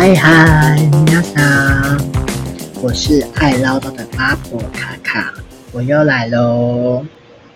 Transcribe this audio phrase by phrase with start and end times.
[0.00, 0.76] 嗨嗨，
[1.06, 1.98] 皆さん，
[2.80, 5.34] 我是爱唠叨的八婆卡卡，
[5.72, 7.04] 我又来喽。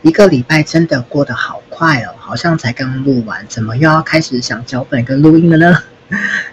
[0.02, 5.78] 一个礼拜真的过得好快哦，好像才刚录完，怎么又要开始想脚本跟录音了呢？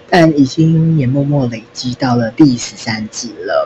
[0.08, 3.59] 但已经也默默累积到了第十三集了，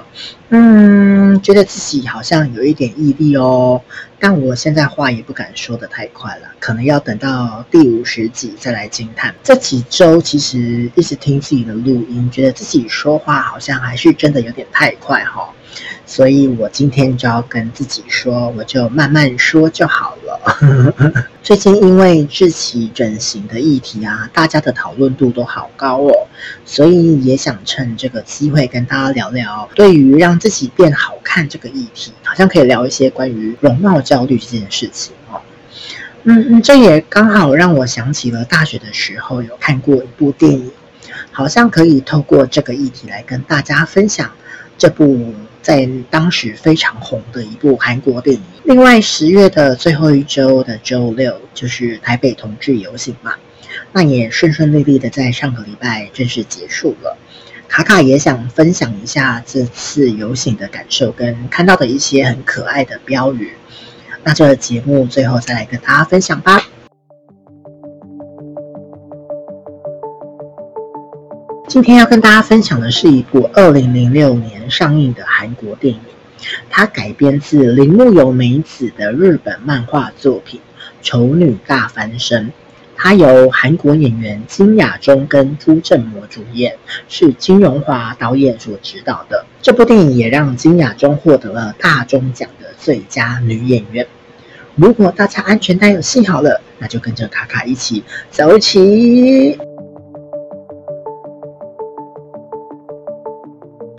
[0.50, 3.82] 嗯，觉得自己好像有一点毅力哦。
[4.20, 9.36] 但我现在话也不敢说的太快了，可能要等到第五十集再来惊叹。
[9.44, 15.50] 这几周其实一直听自己的录音，觉得自己说话好像还是真的有点太快哈、哦，
[16.14, 21.26] 所以我今天就要跟自己说，我就慢慢说就好了。
[21.42, 26.14] 最近因为智奇整形的议题啊，大家的讨论度都好高哦，
[26.66, 35.42] 所以也想趁这个机会跟大家聊聊，对于让自己变好看这个议题，好像可以聊一些关于容貌焦虑这件事情哦。
[36.26, 40.70] 嗯嗯，这也刚好让我想起了大学的时候有看过一部电影，
[41.32, 44.30] 好像可以透过这个议题来跟大家分享
[44.78, 45.34] 这部。
[45.64, 48.44] 在当时非常红的一部韩国电影。
[48.66, 53.34] 另外，十月的最后一周的周六就是台北同志游行嘛，
[53.92, 57.18] 那也顺顺利利的在上个礼拜正式结束了。
[57.68, 63.54] 卡卡也想分享一下这次游行的感受跟看到的一些很可爱的标语。
[64.24, 66.68] 那这个节目最后再来跟大家分享吧。
[71.74, 76.00] 今天要跟大家分享的是一部二零零六年上映的韩国电影，
[76.70, 80.62] 它改编自铃木有美子的日本漫画作品
[81.02, 82.46] 《丑女大翻身》，
[82.96, 86.78] 它由韩国演员金雅中跟朱振模主演，
[87.10, 89.44] 是金荣华导演所指导的。
[89.60, 94.06] 这部电影也让金雅中获得了大钟奖的最佳女演员。
[94.76, 99.58] 如果大家安全带有系好了，那就跟着卡卡一起走起。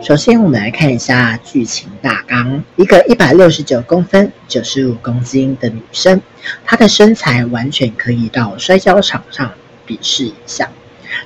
[0.04, 2.62] 首先，我们来看一下剧情大纲。
[2.76, 6.20] 一个一百六十九公分、九十五公斤的女生，
[6.62, 9.50] 她的身材完全可以到摔跤场上
[9.86, 10.70] 比试一下。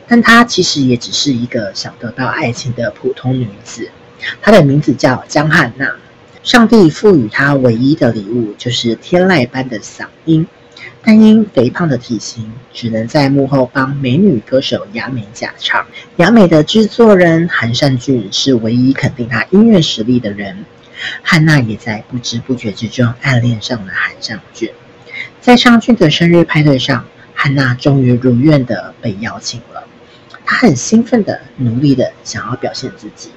[0.06, 3.90] 但她其实也只是一个想得到爱情的普通女子。
[4.40, 5.96] 她的名字叫江汉娜。
[6.44, 10.46] 上帝赋予她唯一的礼物就是天籁般的嗓音。
[11.02, 15.86] 但因肥胖的体型，只能在幕后帮美女歌手雅美假唱。
[16.16, 20.64] 雅美的制作人韩善俊是唯一肯定她音乐实力的人。
[21.22, 24.70] 汉娜也在不知不觉之中暗恋上了韩善俊。
[25.40, 29.84] 在尚俊的生日派对上，汉娜终于如愿的被邀请了。
[30.44, 33.30] 她很兴奋的、努力的想要表现自己，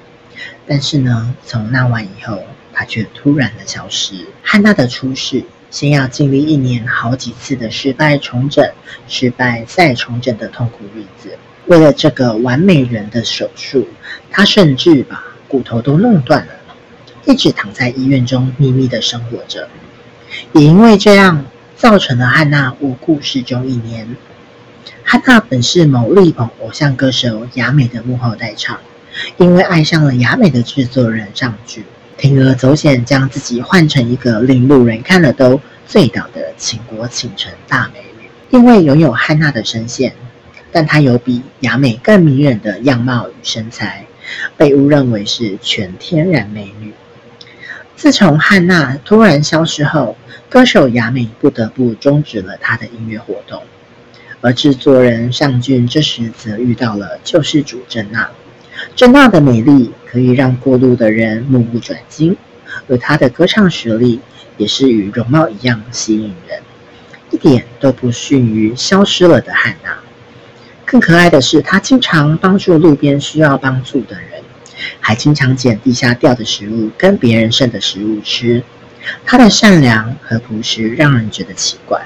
[0.68, 4.26] 但是呢，从那晚以后，她却突然的消失。
[4.44, 5.44] 汉娜的出世。
[5.72, 8.70] 先要经历一年好几次的失败重整、
[9.08, 11.38] 失败再重整的痛苦日子。
[11.68, 13.88] 为了这个完美人的手术，
[14.30, 16.54] 他甚至把骨头都弄断了，
[17.26, 19.70] 一直躺在医院中秘密的生活着。
[20.54, 21.46] 也因为这样，
[21.76, 24.16] 造成了汉娜无故失踪一年。
[25.04, 28.78] 汉娜本是某力捧偶像歌手雅美的幕后代唱，
[29.38, 31.84] 因为爱上了雅美的制作人尚俊。
[32.22, 38.30] 铤而走险，将自己换成一个令路人看了都醉倒的倾国倾城大美女。
[38.52, 40.14] 因为拥有汉娜的声线，
[40.72, 44.06] 但她有比雅美更迷人的样貌与身材，
[44.56, 46.94] 被误认为是全天然美女。
[47.96, 50.16] 自从汉娜突然消失后，
[50.48, 53.64] 歌手雅美不得不终止了她的音乐活动，
[54.42, 58.30] 而制作人尚俊这时则遇到了救世主珍娜。
[59.02, 62.38] 珍娜的美丽可以让过路的人目不转睛，
[62.88, 64.20] 而她的歌唱实力
[64.58, 66.62] 也是与容貌一样吸引人，
[67.32, 69.98] 一点都不逊于消失了的汉娜。
[70.86, 74.44] 更可爱的是，她经常帮助路边需要帮助的人，
[75.00, 78.64] 还经常捡地下掉的食物跟别人剩的食物吃。
[79.26, 82.00] 她的善良和朴实让人觉得奇怪。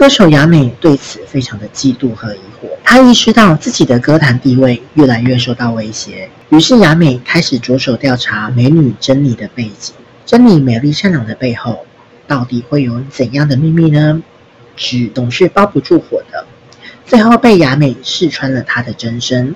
[0.00, 9.94] 歌手雅美对此非常的嫉妒和疑惑，她意识到自己的歌坛地位越来越受到威胁，于是雅美开始着手调查美女珍妮的背景。
[10.24, 11.84] 珍妮美丽善良的背后，
[12.26, 14.22] 到底会有怎样的秘密呢？
[14.74, 16.46] 纸总是包不住火的，
[17.04, 19.54] 最后被雅美试穿了她的真身，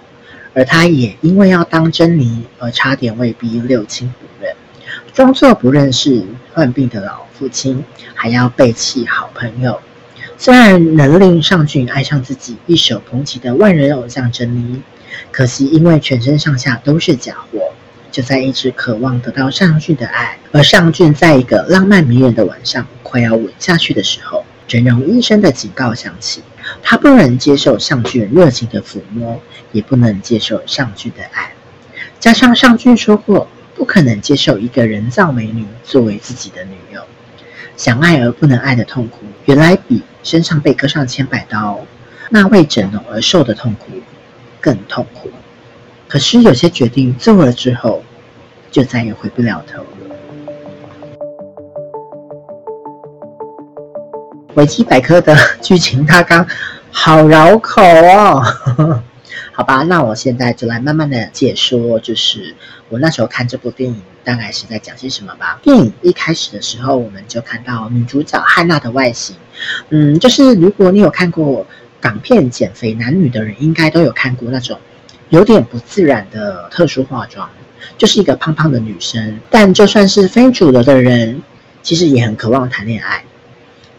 [0.52, 4.54] 而她也因为要当珍妮而差点被逼六亲不认，
[5.14, 7.82] 装作不认识患病的老父亲，
[8.14, 9.80] 还要背弃好朋友。
[10.36, 14.82] 虽然能令尚俊爱上自己一手捧起的万人偶像珍妮，
[15.30, 17.72] 可惜因为全身上下都是假货，
[18.10, 20.36] 就在一直渴望得到尚俊的爱。
[20.52, 26.42] 而尚俊在一个浪漫迷人的晚上快要吻下去的时候，整容医生的警告响起：
[26.82, 29.40] 他不能接受上俊热情的抚摸，
[29.72, 31.52] 也不能接受上俊的爱。
[32.18, 37.00] 加上上俊说过，不可能接受一个人造美女作为自己的女友。
[37.76, 41.78] 想爱而不能爱的痛苦，原来比身上被割上千百刀，
[42.30, 43.86] 那为整容而受的痛苦
[44.60, 45.30] 更痛苦。
[46.08, 48.02] 可是有些决定做了之后，
[48.70, 49.88] 就再也回不了头了。
[54.54, 56.46] 维基百科的剧情大纲
[56.90, 58.42] 好绕口哦。
[59.52, 62.54] 好吧，那我现在就来慢慢的解说，就是
[62.88, 65.60] 我那时候看这部电影大概是在讲些什么吧。
[65.62, 69.36] 电影一开始的时候，我们就看到女主角汉娜的外形，
[69.90, 71.66] 嗯，就是如果你有看过
[72.00, 74.78] 港片减肥男女的人，应该都有看过那种
[75.28, 77.48] 有点不自然的特殊化妆，
[77.98, 79.38] 就是一个胖胖的女生。
[79.50, 81.42] 但就算是非主流的人，
[81.82, 83.24] 其实也很渴望谈恋爱，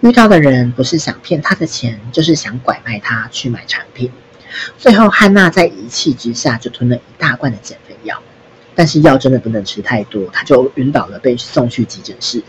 [0.01, 4.11] 遇到的人不是想骗她的钱，就是想拐卖她去买产品。
[4.77, 7.77] 最后，汉娜在一气之下就吞了一大罐的减，
[8.75, 12.43] 但是药真的不能吃太多，他就晕倒了，被送去急诊室。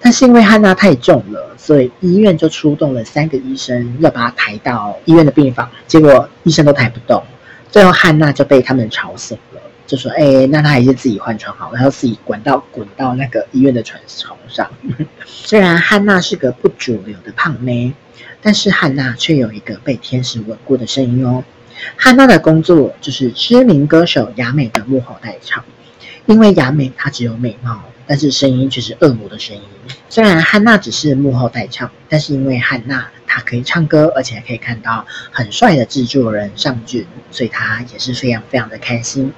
[0.00, 7.22] 但是因为汉娜太重了，所以医院就出动了三个医生要把她抬到医院的病房，结果医生都抬不动。
[7.70, 14.70] 最后，汉娜就被他们吵醒了，就说：“哎，那她还是自己换床好，然后自己滚到滚到那个医院的床床上。
[15.26, 17.92] ”虽然汉娜是个不主流的胖妹。
[18.44, 21.44] 但是汉娜却有一个被天使吻过的声音哦。
[21.96, 25.64] 汉娜的工作就是知名歌手雅美的幕后代唱，
[26.26, 29.62] 因为雅美她只有美貌，但是声音却是恶魔的声音。
[30.08, 39.32] 虽然汉娜只是幕后代唱，但是因为汉娜她可以唱歌，而且还可以看到很帅的制作人上俊，所以她也是非常非常的开心。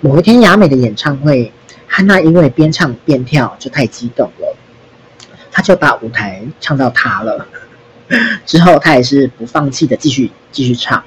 [0.00, 1.52] 某一天雅美的演唱会，
[1.86, 4.56] 汉娜因为边唱边跳就太激动了，
[5.52, 7.46] 她就把舞台唱到塌了。
[8.44, 11.04] 之后，她也是不放弃的，继续继续唱。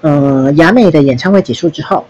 [0.00, 2.06] 呃，雅美的演唱会结束之后，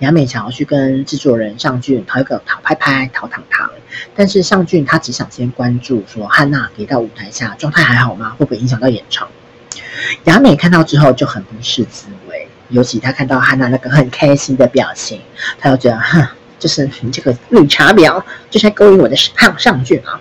[0.00, 3.70] 雅美想要去跟制作人尚俊讨一个讨拍拍、讨糖糖，
[4.16, 8.34] 但是尚俊他只想先关注说汉娜给到舞台下状态还好吗？
[8.38, 9.28] 会不会影响到演唱？
[10.24, 15.20] 雅美看到之后就很不是滋味，尤其他看到汉娜那个很开心的表情，
[15.58, 16.26] 他就觉得哼，
[16.58, 20.20] 就是你这个绿茶婊，就是在勾引我的胖上俊啊。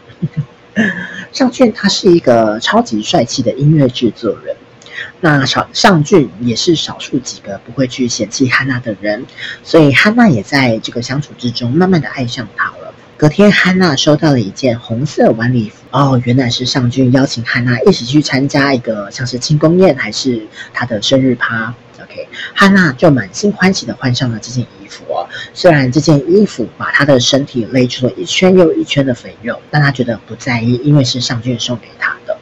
[1.31, 4.55] 上俊他是一个超级帅气的音乐制作人，
[5.21, 9.25] 那少上俊也是少数几个不会去嫌弃汉娜的人，
[9.63, 12.93] 所以汉娜也在这个相处之中慢慢的爱上他了。
[13.17, 21.73] 隔天，汉娜收到了一件红色晚礼服，哦，原来是上俊邀请汉娜一起去参加一个像是庆功宴还是他的生日趴。
[22.01, 25.27] OK，汉娜就满心欢喜的换上了这件衣服哦。
[25.53, 32.37] 虽然这件衣服把她的身体勒出了一圈又一圈的肥肉，但她觉得不在意，因为是上俊送给她的。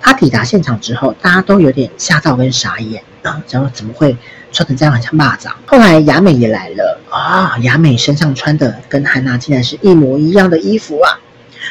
[0.00, 4.16] 她抵达现场之后，大家都有点吓到跟傻眼啊，然后怎么会
[4.52, 5.50] 穿成这样，很像蚂蚱？
[5.66, 11.20] 后来雅美也来了啊，雅美身上穿的跟汉娜竟然是一模一样的衣服啊！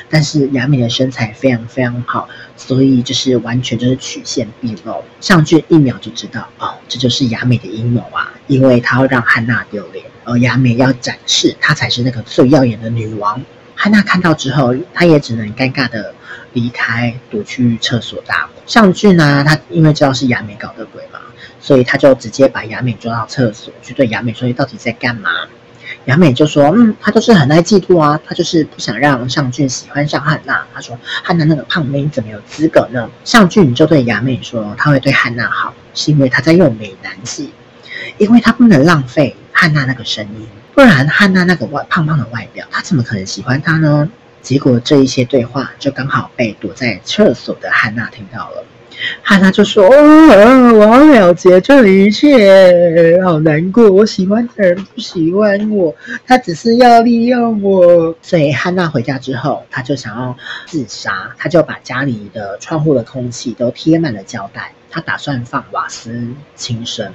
[0.09, 2.27] 但是雅美的身材非常非常好，
[2.57, 5.03] 所以就是完全就是曲线毕露。
[5.21, 13.39] 上俊一秒就知道哦，这就是雅美的阴谋啊，因为她要让汉娜丢脸，而雅美要展示她才是那个最耀眼的女王。
[13.75, 16.13] 汉娜看到之后，她也只能尴尬的
[16.53, 18.61] 离开，躲去厕所大哭。
[18.65, 21.19] 上俊呢，他因为知道是雅美搞的鬼嘛，
[21.59, 25.29] 所以他就直接把雅美抓到厕所去对雅美说：“你到底在干嘛？”
[26.05, 30.65] 雅美就说：“嗯，他就是很爱嫉妒啊，他就是不想让上俊喜欢上汉娜。
[30.73, 37.51] 他说汉娜那个胖妹怎么有资格呢？”上俊就对雅美说：“他会对汉娜好，是因为他在用美男计，
[38.17, 44.09] 因为他不能浪费汉娜那个声音，不然汉娜那个外胖胖的外表，他怎么可能喜欢他呢？”
[44.41, 48.65] 结果这一些对话就刚好被躲在厕所的汉娜听到了。
[49.21, 53.89] 汉娜就说：“哦，我要了结这一切，好难过。
[53.89, 55.93] 我喜欢的人不喜欢我，
[56.27, 60.37] 他只是要利用我。”所以汉娜回家之后，她就想要
[60.67, 67.11] 自杀，她就把家里的窗户的空气都贴满了胶带，她打算放瓦斯轻生。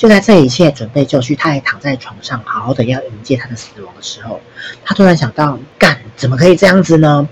[0.00, 4.40] 就在这一切准备就绪，他还躺在床上，好好的要迎接他的死亡的时候，
[4.82, 7.28] 他突然想到：干，怎么可以这样子呢？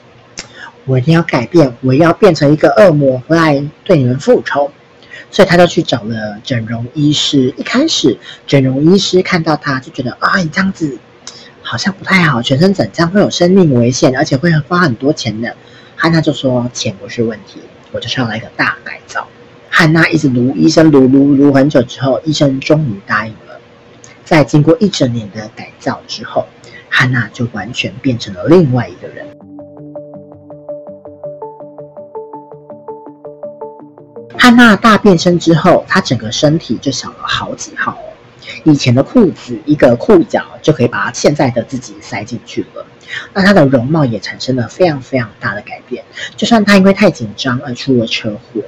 [0.84, 4.70] 我一定要改变，我要变成一个恶魔回来对你们复仇，
[5.30, 7.54] 所以他就去找了整容医师。
[7.56, 10.98] 一开始，整容医师看到他就觉得啊，你这样子
[11.62, 15.56] 好像不太好，全身整这样会有生命危险，而且会花很多钱的。
[15.96, 19.26] 汉娜就说钱不是问题，我就是要来一个大改造。
[19.78, 23.60] 汉娜一直卢医生卢卢卢很久之后，医生终于答应了。
[24.24, 26.44] 在经过一整年的改造之后，
[26.88, 29.24] 汉娜就完全变成了另外一个人。
[34.36, 37.96] 汉娜大变身之后，她整个身体就小了好几号。
[38.64, 42.84] 以前的裤子一个裤脚就可以把现在的自己塞进去了。
[43.32, 46.04] 那她的容貌也产生了非常非常大的改变。
[46.36, 48.60] 就算她因为太紧张而出了车祸，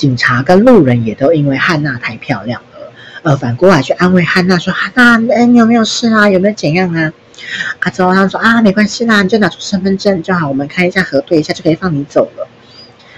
[0.00, 2.90] 警察跟路人也都因为汉娜太漂亮了，
[3.22, 6.26] 呃，反过来去安慰汉娜说：“汉娜，哎，你有没有事啊？
[6.30, 7.12] 有没有怎样啊？”
[7.80, 12.48] 啊，之后他说：“啊，没关系啦，你就拿出身份证就好，我们看一下核对一下就可以放你走了。”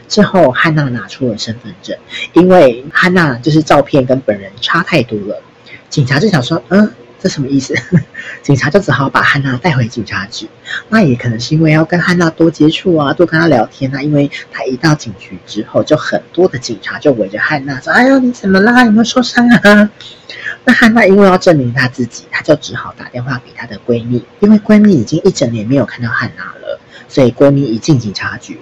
[0.08, 1.96] 之后汉娜拿出了身份证，
[2.32, 5.40] 因为汉娜就是照片跟本人差太多了，
[5.88, 7.72] 警察就想说：“嗯。”这什么意思？
[8.42, 10.48] 警察就只好把汉娜带回警察局。
[10.88, 14.02] 那也可能是因为要跟汉娜多接触啊，多跟她聊天啊。
[14.02, 18.84] 因为她一到警局之后，就很多的警察就围着汉娜说：“哎呦，你怎么啦？
[18.84, 19.90] 有没有受伤啊？”
[20.64, 24.24] 那汉娜因为要证明她自己，她就只好打电话给她的闺蜜。
[24.40, 28.58] 因为闺蜜已经一整年没有看到汉娜了，所以闺蜜一进警察局，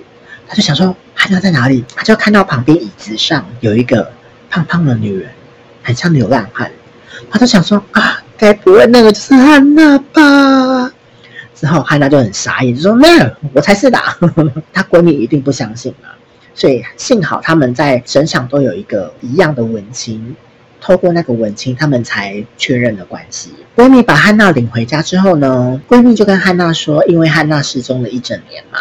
[0.46, 1.82] 她就想说汉娜在哪里？
[1.96, 4.12] 她就看到旁边椅子上有一个
[4.50, 5.30] 胖胖的女人，
[5.82, 6.70] 很像流浪汉。
[7.30, 8.19] 她就想说啊。
[8.40, 10.90] 该不会那个就是汉娜吧？
[11.54, 13.98] 之后汉娜就很傻眼，就说：“没有，我才是的。
[14.72, 16.08] ”她闺蜜一定不相信了，
[16.54, 20.34] 所以幸好他们在身上都有一个一样的文青，
[20.80, 23.50] 透过那个文青，他们才确认了关系。
[23.76, 28.78] 闺蜜把汉娜领回家之后呢，闺蜜就跟汉娜说：“因为汉娜失踪了一整年嘛，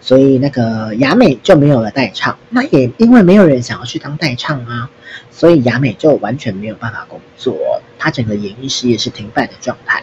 [0.00, 2.38] 所以那个雅美就没有了代唱。
[2.50, 4.88] 那也因为没有人想要去当代唱啊。”
[5.32, 10.02] 所以雅美就完全没有办法工作，她整个演艺事业是停摆的状态。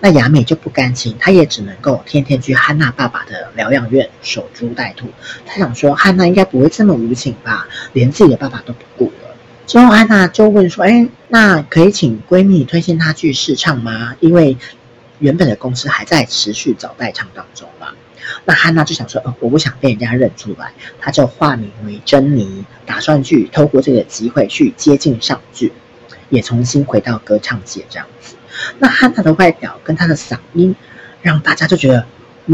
[0.00, 5.08] 那雅美就不甘心，她也只能够天天去汉娜爸爸的疗养院守株待兔。
[5.46, 9.36] 她想说，汉娜应该不会这么无情吧，连自己的爸爸都不顾了。
[9.66, 14.16] 之后汉娜就问说：“哎，那可以请闺蜜推荐她去试唱吗？
[14.20, 14.56] 因为
[15.18, 17.88] 原本的公司还在持续找代唱当中嘛。”
[18.44, 25.70] 那汉娜就想说，呃，我不想被人家认出来，她就化名为珍妮，打算去透过这个机会去接近上俊，
[26.28, 28.34] 也重新回到歌唱界这样子。
[28.78, 30.74] 那汉娜的外表跟她的嗓音，
[31.22, 32.06] 让大家就觉得，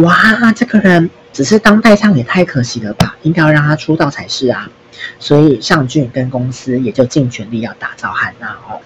[0.02, 4.68] 哇，这个人只是当代唱也太可惜了吧，应该要让她出道才是啊。
[5.18, 8.80] 所以尚俊跟公司也就尽全力要打造汉娜哦。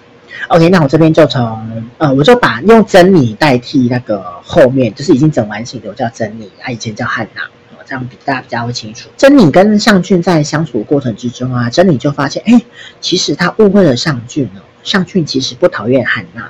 [0.49, 7.41] OK，那我这边就从呃，我就把用珍妮代替那个后面，就是已经整完型的，我叫珍妮，她以前叫汉娜，
[7.85, 9.09] 这样比大家比较会清楚。
[9.17, 12.61] 珍妮跟尚俊在相处过程之中啊，珍妮就发现，哎，
[13.01, 16.49] 其实她误会了尚俊哦，尚俊其实不讨厌汉娜，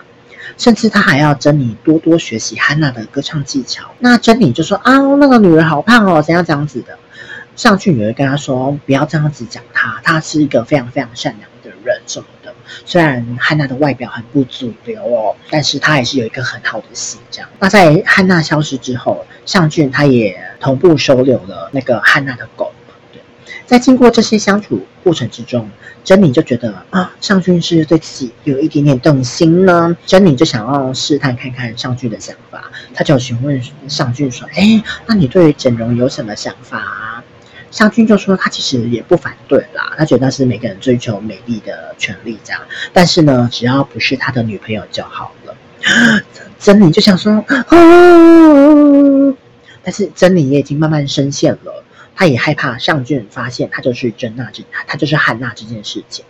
[0.59, 3.89] 甚至他还要珍妮多多学习汉娜的歌唱技巧。
[3.97, 6.95] 那珍妮就说啊，那个女人好胖哦，怎样这样子的？
[7.55, 12.53] 尚俊也会跟她说，不要这样子讲她，她是一个非常非常善良的人，什么的。
[12.85, 17.19] 虽然汉娜的外表很不主流哦，但是她还是有一个很好的心。
[17.31, 22.71] 这样，那在汉娜消失之后，尚俊他也同步收留了那个汉娜的狗。
[23.67, 25.69] 在经过这些相处过程之中，
[26.03, 29.95] 珍妮就觉得啊，尚俊是对自己有一点点动心呢。
[30.05, 37.23] 珍妮就想要试探看看尚俊的想法，她就询问尚俊说：“哎，那你对于整容有什么想法啊？”
[37.69, 42.61] 尚俊就说他其实也不反对啦，他觉得是每个人追求美丽的权利这样，
[42.93, 45.53] 但是呢，只要不是他的女朋友就好了。
[46.57, 47.67] 珍妮就想说，啊，
[49.83, 51.83] 但是珍妮也已经慢慢深陷了，
[52.17, 56.25] 他也害怕尚俊发现他就是珍娜这，他就是汉娜这件事情，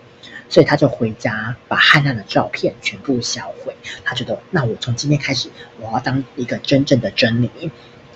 [0.50, 3.74] 所以他就回家把汉娜的照片全部销毁。
[4.04, 7.50] 他觉得，那我从今天开始，我要当一个真正的珍妮。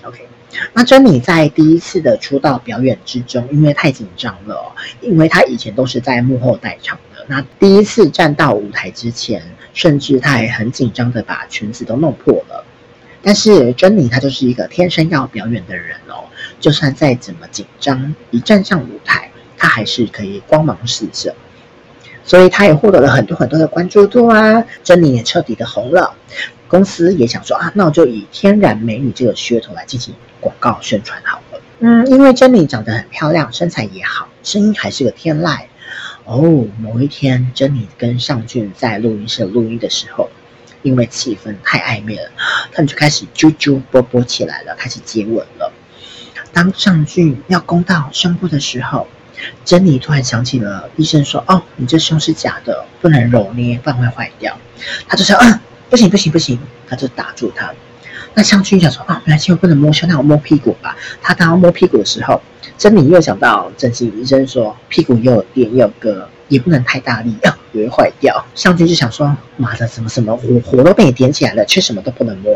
[0.03, 0.27] OK。
[0.73, 7.25] 那珍妮在第一次的出道表演之中，因为太紧张了，因为她以前都是在幕后代唱的。
[7.29, 9.41] 那第一次站到舞台之前，
[9.73, 12.65] 甚至她还很紧张的把裙子都弄破了。
[13.23, 16.25] 但是珍妮她就是一个天生要表演的人哦，
[16.61, 21.35] 就算再怎么紧张，一站上舞台，她还是可以光芒四射。
[22.23, 26.13] 所以她也获得了很多很多的关注度啊，珍妮也彻底的红了。
[26.67, 31.59] 公司也想说啊，那我就以天然美女这个噱头来进行广告宣传好了。
[31.79, 35.61] 嗯，因为珍妮长得很漂亮，身材也好，声音还是个天籁。
[36.23, 40.29] 哦，某一天，珍妮跟尚俊在录音室录音的时候，
[40.83, 42.29] 因为气氛太暧昧了，
[42.71, 45.73] 他们就开始啾啾啵啵起来了，开始接吻了。
[46.53, 49.07] 当尚俊要攻到胸部的时候，
[49.65, 54.57] 珍妮突然想起了医生说：“哦，你这胸是假的，不能揉捏，不然会坏掉。”
[55.07, 55.59] 她就说：“嗯。”
[55.91, 57.69] 不行不行不行，她就打住他。
[58.33, 60.95] 那上俊想说啊，没关系，我不能摸胸，那我摸屁股吧。
[61.21, 62.41] 她刚刚摸屁股的时候，
[62.77, 68.45] 珍妮又想到整形医生说屁股又有点又割，也不能太大力，啊，也会坏掉。
[68.53, 72.53] 尚俊就想说，妈的，什么什么火火都被你点起来了，却什么都不能摸。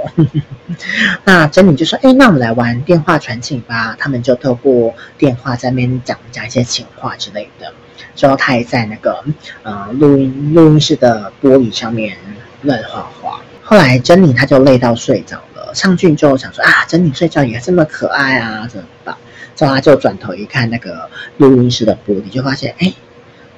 [1.23, 3.95] 那珍妮就说，哎，那我们来玩电话传情吧。
[3.97, 7.71] 他们就透过电话在那边讲讲一些情话之类的。
[8.15, 9.23] 之后他也在那个
[9.63, 12.17] 呃录音录音室的玻璃上面
[12.63, 13.39] 乱画画。
[13.63, 19.15] 后来珍妮她就累到睡着了，尚俊就想说啊，珍妮睡觉也这么可爱啊，怎么办？
[19.55, 22.93] 之后他就转头一看那个录音室的玻璃，就发现哎，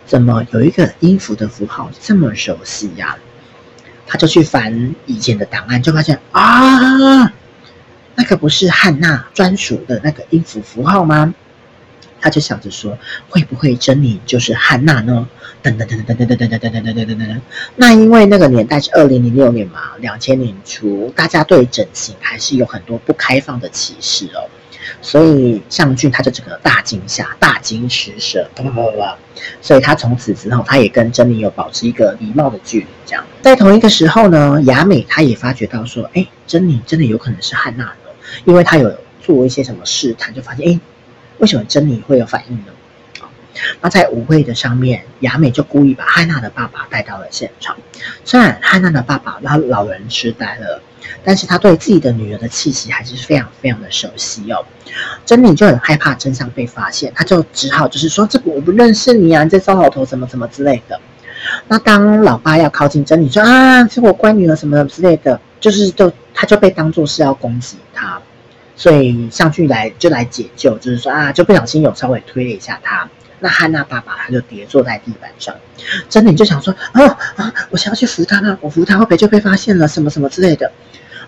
[0.07, 3.15] 怎么有一个音符的符号这么熟悉呀、
[4.07, 7.31] 他就去翻以前的档案，就发现啊。
[8.15, 11.35] 那个不是汉娜专属的那个音符符号吗？
[12.19, 12.97] 他就想着说，
[13.29, 15.27] 会不会珍妮就是汉娜呢？
[15.61, 17.41] 等等等等等等等等等等等等等等。
[17.75, 24.49] 那因为那个年代是二零零六年嘛，两千年初，大家对整形还是有很多不开放的歧视哦。
[25.01, 29.03] 所以尚俊他就整个大惊吓、大惊失色，不不不不。
[29.61, 32.87] 所以他从此之后，他也跟珍妮有保持一个礼貌的距离。
[33.05, 37.93] 这样，在同一个时候呢，雅美她也发觉到说，哎，珍妮真的有可能是汉娜。
[38.43, 40.79] 因为她有做一些什么试探，就发现，哎，
[41.37, 42.73] 为什么珍妮会有反应呢？
[43.81, 47.75] 那在舞会的上面，雅美就故意把汉娜的爸爸带到了现场。
[48.23, 50.81] 虽然汉娜的爸爸他老人痴呆了，
[51.23, 54.63] 但是他对自己的女儿的气息还是非常非常的熟悉哦。
[55.25, 60.99] 珍妮就很害怕真相被发现，他就只好就是说，这个我不认识你啊，你这糟老头怎么怎么之类的。
[61.67, 68.21] 那当老爸要靠近珍妮说啊，是我乖女儿什么之类的，就是就他就被当作是要攻击他。
[68.75, 73.09] 所以上去来就来解救，就是说啊，就不小心有稍微推了一下他。
[73.39, 75.55] 那汉娜爸爸他就跌坐在地板上，
[76.09, 77.03] 珍妮就想说啊
[77.35, 80.71] 啊，我想要去扶他呢，我扶他会不会就被发现了什么什么之类的。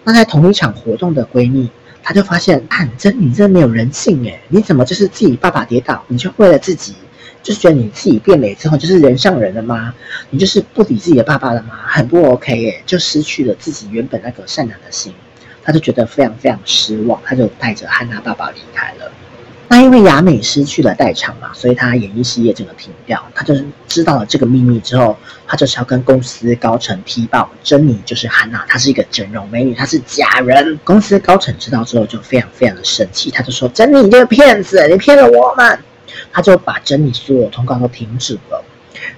[0.03, 1.69] 那在同一场活动的闺蜜，
[2.01, 6.95] 她就发现，啊珍妮真的没有人性诶，你怎么就是自己爸爸跌倒，你就为了自己，
[7.43, 9.93] 就是觉得你自己变美之后就是人上人了吗？
[10.29, 11.79] 你就是不理自己的爸爸了吗？
[11.85, 15.13] 很不 OK 诶，就失去了自己原本那个善良的心。
[15.61, 19.11] 他就觉得非常非常失望，他就带着汉娜爸爸离开了。
[19.69, 23.23] 那因为雅美失去了代偿嘛，所以他演艺事业整个停掉。
[23.33, 25.15] 他就是知道了这个秘密之后，
[25.47, 30.79] 他就是要跟公司高层踢爆，珍妮就是汉娜，她是一个整容美女，她是假人。
[30.83, 35.79] 公司高层知道之后就非常非常的生气，他就说：“珍妮，你这个骗子，你骗了我们！”
[36.33, 38.63] 他就把珍妮所有通告都停止了。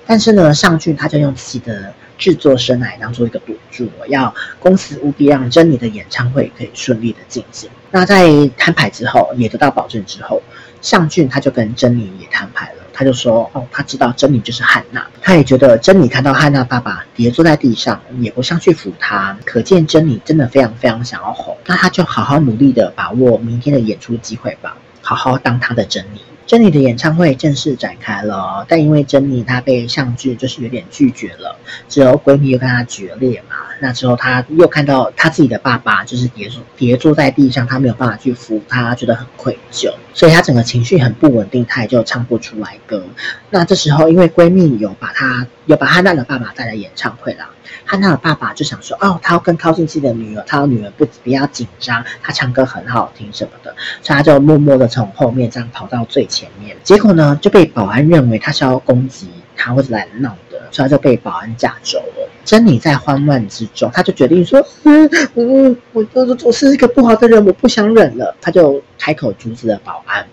[0.06, 1.94] 但是呢，尚俊他就用自己的。
[2.18, 7.68] 制作生涯当做一个赌注，要公司务必让珍妮的演唱会可以顺利的进行。
[7.92, 10.42] 那在摊牌之后，也得到保证之后，
[10.82, 12.76] 尚俊他就跟珍妮也摊牌了。
[12.94, 21.58] 他就说：“哦，他知道珍妮就是汉娜，他也觉得珍妮看到汉娜爸爸跌坐在地上，也不上去扶他，可见珍妮真的非常非常想要红。
[21.66, 31.56] 那他就好好努力的把握明天的演出机会吧，好好当他的珍妮。”珍妮的演唱会正式展开了，但因为珍妮她被尚俊就是有点拒绝了，
[31.88, 43.04] 之后闺蜜又跟她决裂嘛，那之后她又看到她自己的爸爸就是跌坐跌坐在地上，她没有办法去扶他，觉得很愧疚，所以她整个情绪很不稳定，她也就唱不出来歌。
[43.50, 47.46] 那这时候因为闺蜜有把她有把汉娜的爸爸带来演唱会了。
[47.86, 56.76] 汉娜的爸爸就想说：“哦，他要更靠近自己的女儿，他的女儿不不要紧张，他唱歌很好听什么的，所以他就默默的从后面这样跑到最前面。
[56.84, 62.30] 结果呢，就被保安认为他是要攻击他或者来闹的，所以他就被保安架走了。
[62.44, 70.26] 珍妮在慌乱之中，他就决定说：‘嗯嗯，我我我是一个不好的人，我不想忍了。’他就开口阻止了保安。”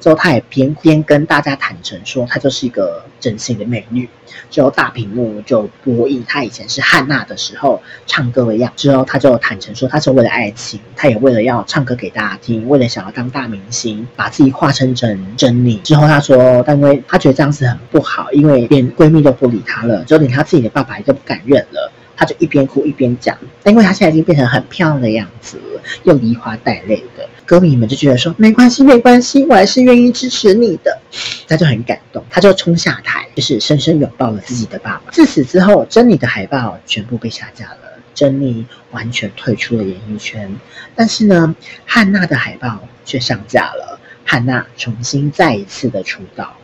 [0.00, 4.08] 之后，他也边边跟大家坦诚说，她就是一个整形的美女。
[4.50, 8.88] 之后，大屏幕就播映她以前是汉娜的时候唱歌的样子。
[8.88, 15.76] 之后，她就坦诚说，她是为了爱情，她也为了要唱歌给大家听，为了想要当大明星，把自己化身成珍妮。
[15.78, 21.92] 之后，她说，但因为她觉得这样子很不好，因为连闺蜜都不理她了，就连她自己的爸爸也都不敢认了。
[22.16, 25.60] 他就一边哭一边讲，但因为他现在已经变成很漂亮的样子，
[26.04, 27.02] 又梨花带泪。
[27.46, 30.98] 歌迷们就觉得说没关系，没关系，我还是愿意支持你的。
[31.46, 35.12] 他就很感动，他就冲下台，就是深深拥抱了自己的爸爸。
[35.12, 37.78] 自此之后，珍妮的海报全部被下架了，
[38.14, 40.50] 珍妮完全退出了演艺圈。
[40.94, 41.54] 但是呢，
[41.84, 46.56] 汉娜的海报却上架了，汉娜重新再一次的出道。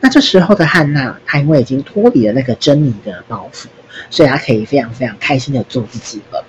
[0.00, 3.66] 那这时候的汉娜，她因为已经脱离了那个珍妮的包袱，
[4.10, 6.44] 所以她可以非常非常开心的做自己了。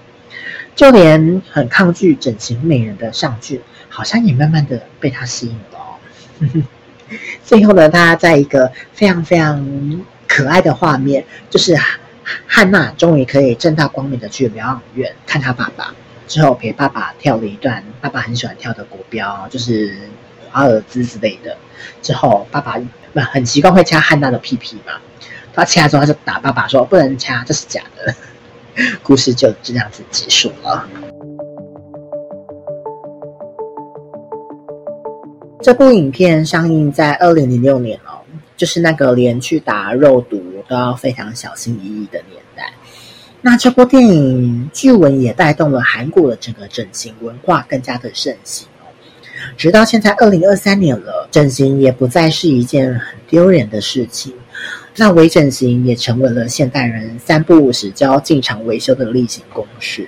[0.80, 6.64] 就连很抗拒整形美人的尚俊，好像也慢慢的被他吸引了哦。
[7.44, 11.78] 最后呢，他在一个非常非常可爱的画面，就是
[12.48, 15.94] 汉娜终于可以正大光明的去疗养院看他爸爸，
[16.30, 19.98] 之后陪爸爸跳了一段爸爸很喜欢跳的国标，就是
[20.50, 21.58] 华尔兹之类的。
[22.02, 22.78] 之后爸爸
[23.34, 24.94] 很习惯会掐汉娜的屁屁嘛，
[25.54, 28.16] 他掐之后他就打爸爸说不能掐，这是假的。
[29.04, 30.88] 故事就这样子结束了。
[35.62, 38.24] 这部影片上映在二零零六年哦，
[38.56, 42.72] 就是那个连去打肉毒都要非常小心翼翼的年代。
[43.42, 48.88] 那这部电影据闻也带动了韩国的整个整形文化更加的盛行哦。
[49.58, 54.34] 直到现在二零二三年了，整形也不再是一件很丢人的事情。
[55.00, 60.08] 那微整形也成为了现代人三不五时就要进场维修的例行公事。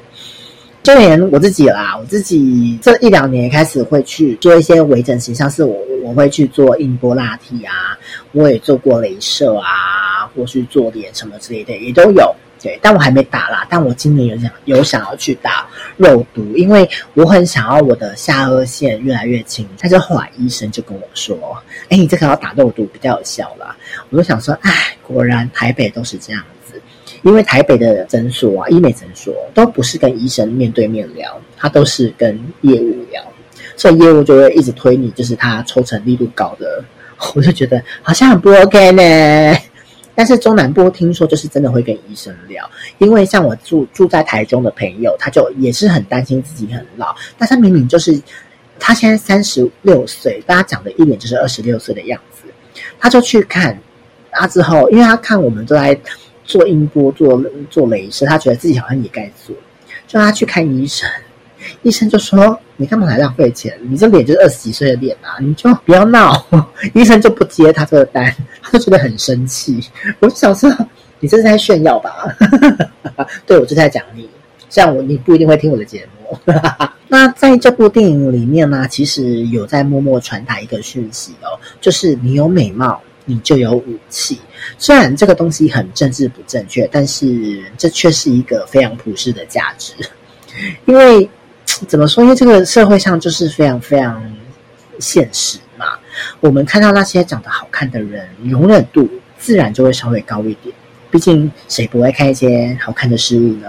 [0.84, 7.97] 就连我自己啦，我自己这一两年开始会去做一些微整形，像是我我会去做音波拉提啊，
[8.32, 12.36] 我也做过镭射啊，或是做脸什么之类的也都有。
[12.63, 13.65] 对，但我还没打啦。
[13.69, 19.67] 但我今年有想有想要去打肉毒，因为我很想要我的下颚线越来越轻。
[19.80, 21.36] 但是后来医生就跟我说
[21.89, 23.75] ：“哎，你这个要打肉毒比较有效啦。”
[24.12, 26.80] 我就想说：“哎，果然台北都是这样子，
[27.24, 33.24] 因为台北的诊所啊，医美诊所都不是跟医生面对面聊，他都是跟业务聊，
[33.76, 36.84] 所以业务就会一直推你，就是他抽成力度高的。
[37.36, 39.58] 我就觉得好像很不 OK 呢。”
[40.13, 48.21] 但是中南部听说就是真的会跟医生聊，因为像我住住在台中的朋友，他就也是很担心自己很老，但他明明就是
[48.78, 52.43] 他现在三十六岁，大家讲的一脸就是二十六岁的样子，
[53.00, 53.80] 他就去看，
[54.31, 55.97] 啊之后，因为他看我们都在
[56.43, 59.55] 做音波、做做雷射，他觉得自己好像也该做，
[60.07, 61.09] 就他去看医生。
[61.83, 63.71] 医生就说：“你干嘛来浪费钱？
[63.83, 65.37] 你这脸就是二十几岁的脸啊！
[65.39, 66.43] 你就不要闹。
[66.95, 69.79] ”医生就不接他这个单，他就觉得很生气。
[70.19, 70.67] 我就想说
[71.21, 72.35] ：“你这是在炫耀吧？”
[73.45, 74.27] 对，我就在讲你。
[74.69, 76.35] 像我，你不一定会听我的节目。
[77.07, 84.39] 那在这部电影里面呢，其实有在默默传达一个讯息哦，就是你有美貌，你就有武器。
[84.77, 89.93] 虽然这个东西很政治不正确，但是这却是一个非常普世的价值，
[90.86, 91.29] 因为。
[91.88, 92.21] 怎么说？
[92.23, 94.21] 因为这个社会上就是非常非常
[94.99, 95.86] 现实嘛。
[96.41, 100.75] 我们看到那些长得好看的人，容忍度自然就会稍微高一点。
[101.10, 103.67] 毕竟谁不会看一些好看的事物呢？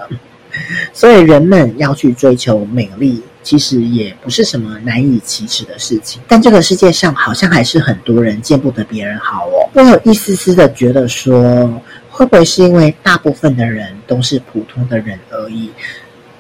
[0.93, 6.21] 所以人们要去追求美丽，其实也不是什么难以启齿的事情。
[6.29, 9.69] 但这个世界上好像还是很多人见不得别人好哦。
[9.75, 15.71] 我有一丝丝的觉得说，会不会是因为大部分的人都是普通的人而已？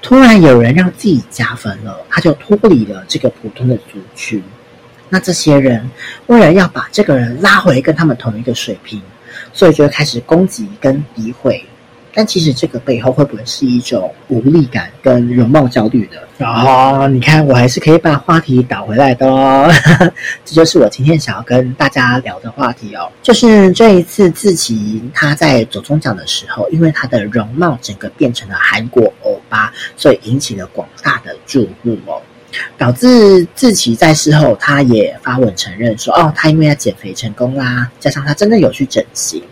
[0.00, 4.42] 突然有人让自己加分了，他就脱离了这个普通的族群。
[5.08, 5.88] 那这些人
[6.26, 9.00] 为了要把这个人拉回跟他们同一个水平，
[9.52, 11.64] 所以就开始攻击跟诋毁。
[12.14, 16.46] 但其实这个背后会不会是一种无力感跟容貌焦虑呢？
[16.46, 19.72] 哦，你看我还是可以把话题导回来的哦。
[20.44, 23.10] 这就是我今天想要跟大家聊的话题哦。
[23.22, 32.20] 就是这一次自己他在走中奖的时候，因为他的容貌整个变成了韩国欧巴，所以引起了广大的注目哦。
[32.76, 39.42] 导致志祺在事后他也发文承认说：“哦，他因为要减肥成功啦，加上他真的有去整形。”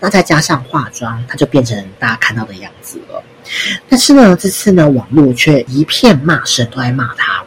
[0.00, 3.22] 那再加上化妆，他就变成大家看到的样子了。
[3.88, 7.42] 但是呢，这次呢，网络却一片骂声，都在骂他，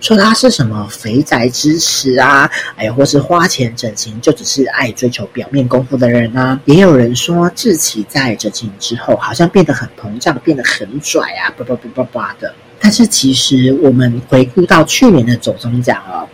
[0.00, 6.58] 说他是什么肥宅之耻啊，哎，或是花钱整形就只是爱追求表面功夫的人啊。
[6.64, 12.54] 也有人说志祺在整形之后，好像变得很膨胀，变得很拽啊，叭叭叭叭叭的。
[12.84, 16.28] 但是其实我们回顾到去年的走钟奖哦。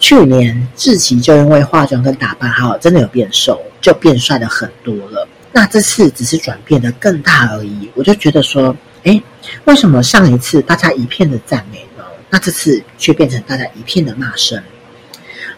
[0.00, 5.28] 去年志奇就因为化妆跟打扮好，真的有变瘦，就变帅了很多了。
[5.52, 7.88] 那这次只是转变得更大而已。
[7.94, 9.22] 我就觉得说，诶，
[9.66, 12.02] 为什么上一次大家一片的赞美呢？
[12.28, 14.60] 那这次却变成大家一片的骂声？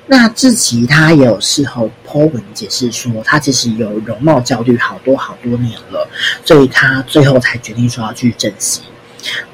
[0.06, 6.06] 那志奇他也有事后 po 文解释说，他其实有容貌焦虑好多好多年了，
[6.44, 8.84] 所以他最后才决定说要去整形。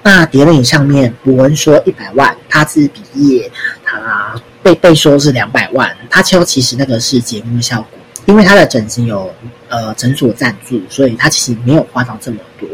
[0.02, 3.50] 那叠脸上面博文说一百万，他自比业，
[3.84, 4.34] 他。
[4.64, 9.28] 被被说是两百万，他其实那个是节目效果，因为他的整形有
[9.68, 12.68] 呃诊所赞助，所以他其实没有花到这么多。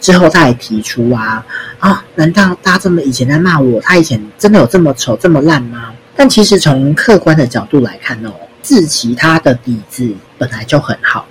[0.00, 1.44] 之后他还提出啊
[1.78, 5.92] 啊，难道大家这么以前在骂我，他以前真的有这么丑这么烂吗？
[6.16, 11.26] 但其实从客观的角度来看哦，志祺他的底子本来就很好，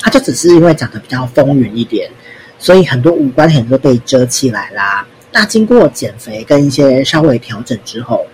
[0.00, 2.10] 他就只是因为长得比较丰腴一点，
[2.58, 5.06] 所以很多五官很多被遮起来啦。
[5.32, 8.26] 那经过减肥跟一些稍微调整之后。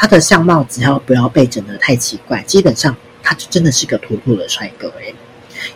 [0.00, 5.12] 他的相貌只要不要被整得太奇怪，基本上他就真的是个妥妥的帅哥诶，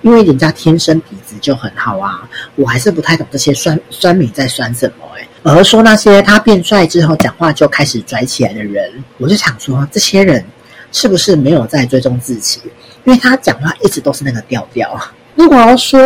[0.01, 10.45] 因为人家天生底子就很好啊，我还是不太懂这些酸酸民在酸什么诶，而说那些他变帅之后讲话就开始拽起来的人，我就想说这些人
[10.93, 12.61] 是不是没有在追踪自己？
[13.03, 14.97] 因为他讲话一直都是那个调调。
[15.35, 15.99] 如果要说，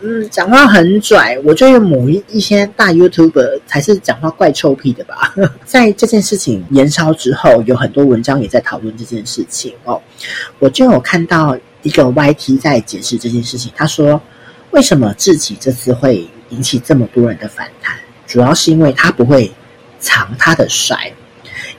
[0.00, 5.32] 嗯，讲话很拽，我觉得某一一些大 YouTuber 才是讲话怪臭屁的吧。
[5.64, 10.00] 在这件事情延烧之后，有很多文章也在讨论这件事情哦。
[10.58, 14.20] 我就有看到一个 YT 在解释这件事情，他说
[14.72, 17.94] 为什么自己这次会引起这么多人的反弹，
[18.26, 19.50] 主要是因为他不会
[20.00, 21.12] 藏他的帅，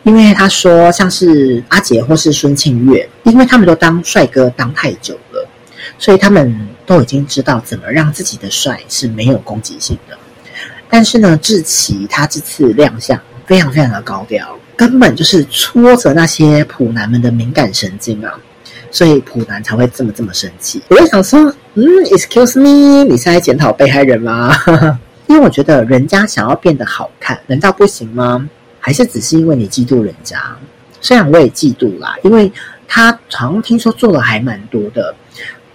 [0.03, 5.47] 因为他说像是阿杰或是孙庆月，因为他们都当帅哥当太久了，
[5.99, 10.17] 所以他们都已经知道怎么让自己的帅是没有攻击性的。
[10.89, 18.33] 但是呢，志奇他这次亮相非常非常的高调，根本就是戳着那些普男们的敏感神经啊，
[18.91, 20.81] 所以普男才会这么这么生气。
[20.89, 21.39] 我就想说，
[21.73, 24.55] 嗯，excuse me，你是在检讨被害人吗？
[25.27, 28.47] 因为我觉得人家想要变得好看，难道不行吗？
[28.79, 30.39] 还是只是因为你嫉妒人家？
[31.01, 32.51] 虽然我也嫉妒啦，因为
[32.87, 35.13] 他好像听说做的还蛮多的，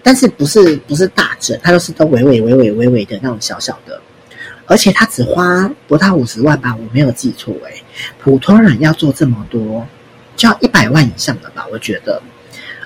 [0.03, 4.01] 但是不是不是大整，他都是都微微微微微微的那种小小的。
[4.67, 7.83] 而且他只花不到五十万吧，我没有记错诶。
[8.23, 9.85] 普通人要做这么多，
[10.37, 12.23] 就要一百万以上的吧，我觉得。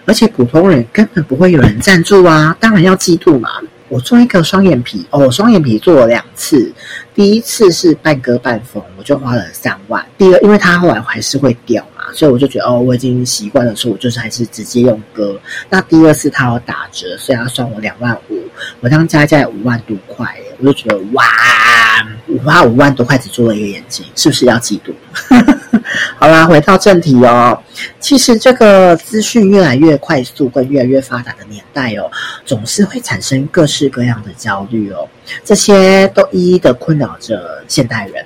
[0.07, 3.51] 而且普通人根本不会有人赞助啊，当然要嫉妒嘛。
[3.91, 6.73] 我做一个双眼皮哦，双眼皮做了两次，
[7.15, 10.05] 第一次是半割半缝，我就花了三万。
[10.17, 15.39] 第二，因为它后来还是会掉所以我就觉得哦，我已经习惯了，所以我就是还是直接用割。
[15.69, 18.43] 那第二次它要打折，所以要算我两万五，
[18.81, 20.27] 我当加价五万多块，
[20.59, 21.25] 我就觉得哇，
[22.27, 24.93] 我花五万多块只做了一个眼睛，是不是要嫉妒？
[26.17, 27.61] 好啦，回到正题哦。
[28.01, 32.11] 其实这个资讯越来越快速跟越来越发达的年代哦，
[32.45, 35.07] 总是会产生各式各样的焦虑哦。
[35.45, 38.25] 这些都一一的困扰着现代人，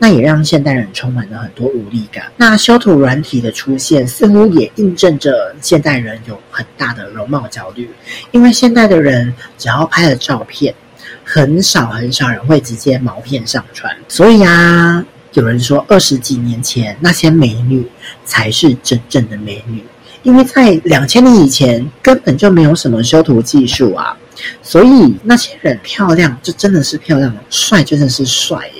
[0.00, 2.24] 那也让现代人充满了很多无力感。
[2.36, 7.88] 那修图软体的出现，似乎也印证着现代人有很大的容貌焦虑，
[8.32, 10.74] 因为现代的人只要拍了照片，
[11.22, 15.06] 很少很少人会直接毛片上传，所以啊。
[15.34, 17.86] 有人说，二十几年前那些美女
[18.24, 19.80] 才是真正的美女，
[20.24, 24.16] 因为在两千年以前根本就没有什么修图技术啊，
[24.60, 28.79] 所以那些人漂亮就真的是漂亮，帅就真的是帅耶。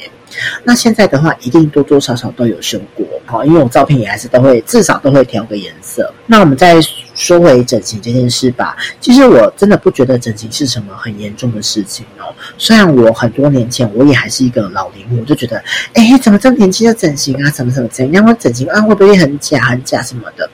[0.64, 3.06] 那现在的话，一定多多少少都有修过。
[3.26, 6.12] 好，因为我照片也还是都会，至少都会调个颜色。
[6.26, 6.76] 那我们再
[7.14, 8.76] 说回整形这件事吧。
[9.00, 12.34] 其实我真的不觉得整形是什么很严重的事情哦。
[12.58, 15.62] 虽然我很多年前我也还是一个老龄我就觉得，
[15.94, 17.50] 哎，怎么这么年轻就整形啊？
[17.50, 18.24] 怎么怎么怎样？
[18.26, 20.48] 我整形啊，会不会很假很假什么的？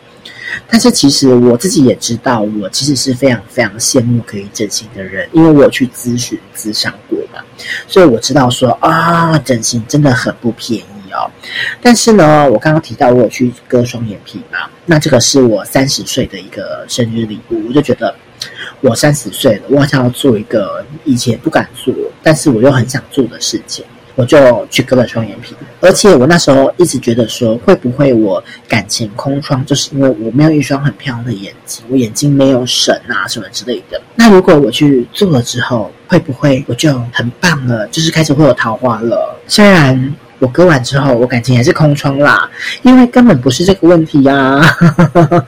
[0.68, 7.40] 但是其实我自己也知道，我其实是非常非常羡慕可以整形的人，因为我有去咨询咨商过嘛，
[7.86, 11.30] 所以我知道说啊，整形真的很不便宜哦。
[11.80, 18.14] 但是呢，我刚刚提到我有去割双眼皮嘛，那这个是我三十岁的一个生日礼物，我就觉得
[18.80, 23.84] 我三十岁了，我好像要做一个以前不敢做，但是我又很想做的事情，
[24.16, 25.54] 我就去割了双眼皮。
[25.80, 34.02] 而且我那时候一直觉得说，会不会我感情空窗，就是因为我没有一双很漂亮的眼睛，我眼睛没有神啊什么之类的。
[34.16, 39.38] 那如果我去做了之后，会不会我就很棒了，就是开始会有桃花了？
[39.46, 40.12] 虽然。
[40.38, 42.46] 我割完之后，我感情还是空窗啦，
[42.84, 44.60] 因为根本不是这个问题呀。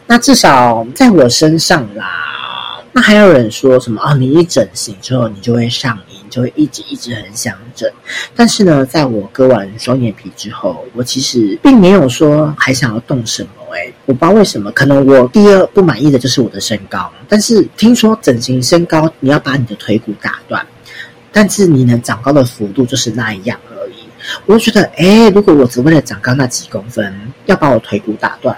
[0.06, 2.80] 那至少在我身上啦。
[2.90, 4.14] 那还有人说什么啊？
[4.14, 7.90] 你一整形之后，你就会上瘾，就会一直一直很想整。
[8.36, 13.50] 但是呢，在我割完双眼皮之后，我其实并没有说还想要动什么。
[13.74, 17.10] 哎，我不知道为什么，可能我第二不满意的就是我的身高。
[17.28, 20.64] 但是听说整形身高，你要把你的腿骨打断，
[21.32, 23.94] 但是你能长高的幅度就是那一样而已。
[24.46, 27.12] 我就觉得，哎，如果我只为了长高那几公分，
[27.46, 28.56] 要把我腿骨打断，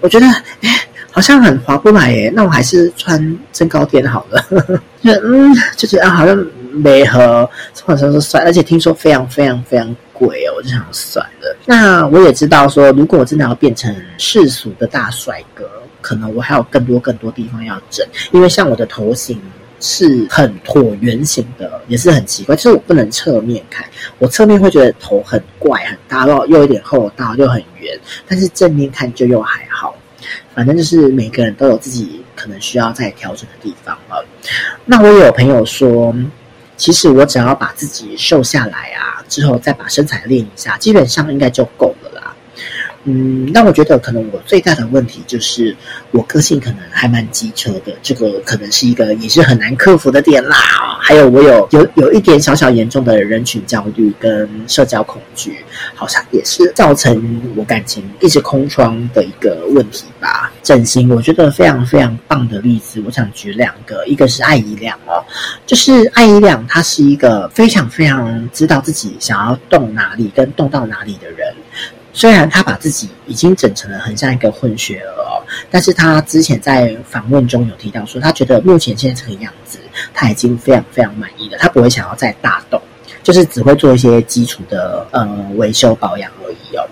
[0.00, 0.26] 我觉得，
[0.62, 2.32] 哎，好像很划不来耶。
[2.34, 4.44] 那我还是穿增高垫好了。
[5.00, 6.36] 就嗯，就觉得啊，好像
[6.72, 7.48] 没合，
[7.84, 11.56] 或者说算，而且听说非常非常非常贵哦，我就想算了。
[11.66, 15.68] 那我也知道说，如果我真的要变成世俗的大帅哥，
[16.00, 19.40] 可能我还有更多更多地方要整，因为像我的头型。
[19.82, 23.82] 是很椭圆形的，也是很奇怪，就是我不能侧面看，
[24.18, 29.96] 我侧面会觉得头很怪很大，又又有点厚道，又很圆，但是正面看就又还好。
[30.54, 34.22] 反正就是每个人都有自己可能需要再调整的地方了。
[34.84, 36.14] 那我也有朋友说，
[36.80, 42.19] 其实我只要把自己瘦下来啊，之后再把身材练一下，基本上应该就够了。
[43.04, 45.74] 嗯，那我觉得可能我最大的问题就是
[46.10, 50.56] 我个性可能还蛮机车的，这个可能是一个也是很难克服的点啦。
[51.00, 60.52] 还有我有有有一点小小严重的人群焦虑跟社交恐惧，好像也是造成我感情一直空窗的一个问题吧。
[60.62, 65.24] 整形我觉得非常非常棒的例子，我想举两个，一个是艾怡亮哦，
[65.66, 71.49] 就是艾怡亮他是一个非常非常知道自己想要动哪里跟动到哪里的人。
[72.20, 79.78] 虽然他把自己已经整成了很像一个混血儿哦，但是他之前在访问中有提到说，他觉得目前现在这个样子，
[80.12, 82.78] 他已经非常非常满意了，他不会想要再大动，
[83.22, 86.86] 就是只会做一些基础的呃维修保养而已哦。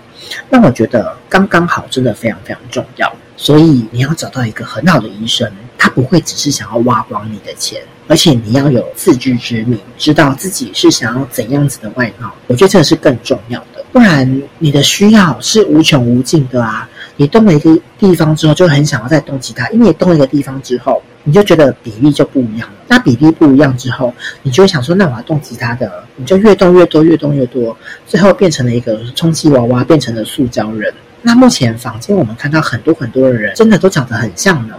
[0.49, 3.15] 那我觉得刚刚好，真的非常非常重要。
[3.37, 12.33] 所以你要找到一个很好的医生，他不会只是想要挖光你的钱，而且你要有自知之明，知道自己是想要怎样子的外貌。
[12.47, 16.89] 我觉得这个是更重要的，不然你的需要是无穷无尽的啊！
[17.17, 22.75] 你动了一个地方之后，就很想要再动其他，因为你动一个地方之后，你就觉得比例就不一样了。
[22.87, 30.91] 那比例不一样之后，你就会想说，那我要动其他的，你就越动越多，越动越多，最后变成了一个充气娃娃，变成了塑胶人。
[31.21, 34.73] 那目前坊间我们看到很多很多的人，真的都长得很像呢，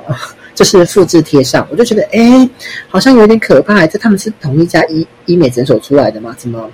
[0.61, 2.47] 就是复制贴上，我就觉得哎，
[2.87, 3.87] 好像有点可怕。
[3.87, 6.35] 这他们是同一家医医美诊所出来的吗？
[6.37, 6.71] 怎么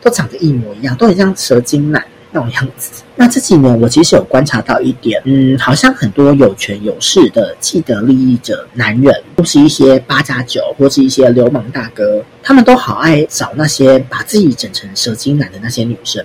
[0.00, 3.02] 都长得一模一样，都很像蛇精男那种样子。
[3.16, 16.24] 那这几年我其实有观察到一点，嗯，好像很多有权有势的既得利益者男人，都是一些八加九或是一些流氓大哥，他们都好爱找那些把自己整成蛇精男的那些女生。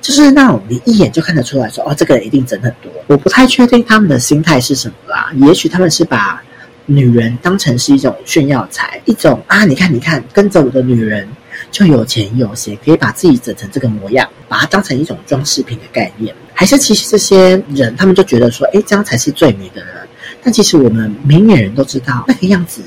[0.00, 2.90] 就是那种你一眼就看得出来说，哦，这个人一定整很多。
[3.06, 6.42] 我不太确定他们的心态是什么啦，也许他们是把
[6.86, 11.28] 女人当成是一种炫耀财，一种啊，你看你看，跟着我的女人
[11.70, 16.34] 就有钱有闲，可以把自己整成这个模样，把它当成一种装饰品的概念。
[16.54, 19.94] 还是其实这些人他们就觉得说，诶，这样才是最美的人。
[20.42, 22.82] 但其实我们明眼人都知道，那个样子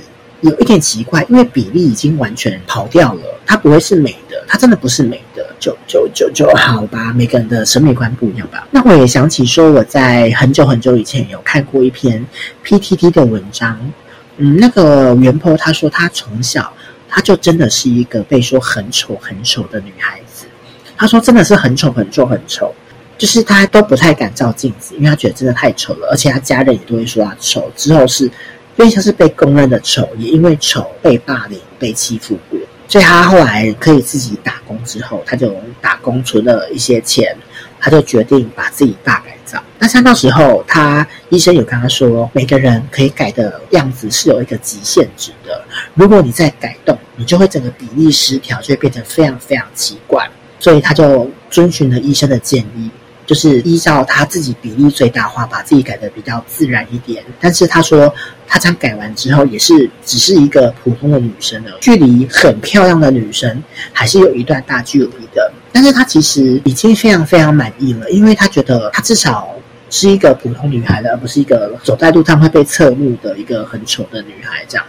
[0.50, 5.44] 有一点奇怪，因为比例已经完全跑掉了，它不会是美的，它真的不是美的。
[5.58, 8.68] 就就就就好吧，每个人的审美观不一样吧。
[8.70, 12.24] 那我也想起说，我在很久很久以前有看过一篇
[12.64, 13.80] PTT 的文章，
[14.38, 16.72] 嗯，那个原 po 他说他从小
[17.10, 20.46] 他就真的是一个被说很丑很丑的女孩子。
[20.98, 22.72] 他说真的是很丑很丑很丑，
[23.18, 27.72] 就是他都不太敢照镜子，因为他觉得真的太丑了，而且他家人也都会说他丑。
[27.76, 28.30] 之后是
[28.78, 32.60] 因为他是被公认的丑，也因为丑被霸凌、被欺负过。
[32.88, 37.36] 所以他后来可以自己打工之后，他就打工存了一些钱，
[37.80, 39.62] 他就决定把自己大改造。
[39.80, 50.30] 那像那时候，他医生有跟他说，每个人可以改的样子是有一个极限值的，如果你再改动，你就会整个比例失调，就会变成非常非常奇怪。
[50.60, 52.90] 所以他就遵循了医生的建议。
[53.26, 57.24] 就是依照他自己比例最大化，把自己改的比较自然一点。
[57.40, 58.14] 但是他说，
[58.48, 65.52] 他这样改完之后，也是只是一个普通的女生了，距离很漂亮的女生还是有一段大距离的。
[65.72, 69.50] 但是他其实已经非常非常满意了，因为他觉得他至少
[69.90, 74.86] 是一个普通女孩了，而不是一个走在路上会被侧目的一个很丑的女孩这样。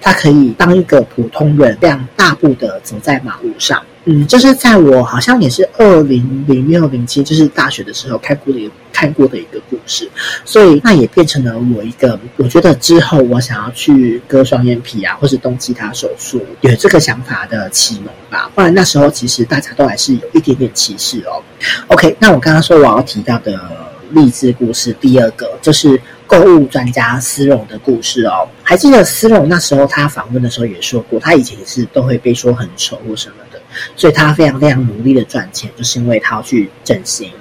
[0.00, 3.82] 他可以当一个普通人，这样大步的走在马路上。
[4.06, 10.10] 嗯，就是在我好像也是二零零六零七，就是大学的时候看过的一看过的一个故事，
[10.42, 18.50] 所以那也变成了我一个，我觉得之后我想要去割双眼皮啊，或是动其他手术，有这个想法的启蒙吧。
[18.54, 21.42] 不然那时候其实大家都还是有一点点歧视哦。
[21.88, 23.60] OK，那我刚刚说我要提到的
[24.12, 26.00] 励志故事，第二个就是
[26.30, 28.48] 购物专家丝绒的故事哦。
[28.62, 33.60] 还记得丝绒那时候他访问的时候也说过，他以前也是都会被说很丑或什么的。
[33.96, 37.32] 所以他非常非常努力的赚钱，就是因为他要去整形。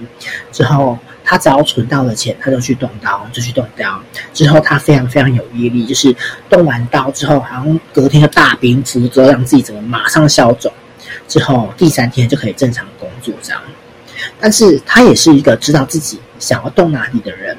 [0.51, 4.01] 之后他只要存到了钱，他就去动刀，就去动刀。
[4.33, 6.15] 之后他非常非常有毅力，就是
[6.49, 10.71] 动完刀之后，好像隔天的大冰敷之后，让自己怎么马上消肿。
[11.27, 13.61] 之后第三天就可以正常工作这样。
[14.39, 17.57] 但是他也是一个知道自己想要动哪里的人，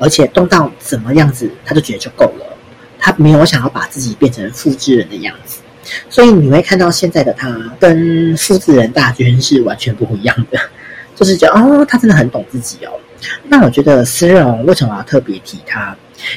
[0.00, 2.46] 而且动到怎么样子，他就觉得就够了。
[2.98, 5.60] 他没有想要把自己变成复制人的样子。
[6.08, 10.58] 所以你会看到现在的他跟复制人大军是完全不一样的，
[11.14, 12.90] 就是觉得哦，他真的很懂自己哦。
[13.44, 15.96] 那我觉得丝绒为什么要特别提他？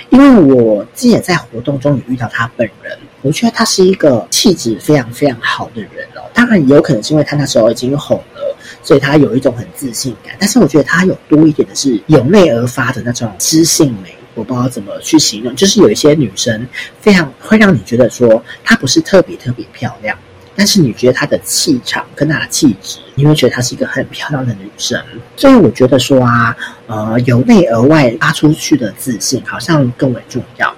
[0.09, 6.23] 因为我自己在活动中也遇到他本人，我觉得他是一个气质非常非常好的人哦。
[6.33, 8.23] 当然也有可能是因为他那时候已经红，
[8.81, 10.35] 所以他有一种很自信感。
[10.39, 14.15] 但是我觉得他有多一点的是由内而发的那种知性美。
[14.35, 16.67] 我不知道怎么去形容，就是有一些女生
[16.99, 20.17] 非常会让你觉得说她不是特别特别漂亮，
[20.55, 24.99] 但是你觉得她的气场跟她的气质，你会觉得她是一个很漂亮的女生。
[25.37, 26.55] 所以我觉得说啊，
[26.87, 30.75] 呃，由内而外发出去的自信好像更为重要，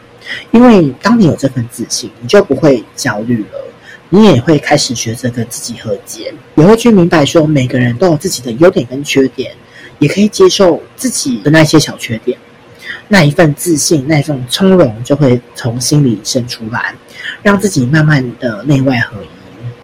[0.51, 3.65] 因为当你有这份自信，你就不会焦虑了，
[4.09, 9.51] 你也会开始学着跟自己和解，也会去明白说每个人都有自己的优点跟缺点，
[9.99, 12.37] 也可以接受自己的那些小缺点。
[13.07, 16.93] 那一份自信，那一份从容，就会从心里生出来，
[17.41, 19.27] 让自己慢慢的内外合一。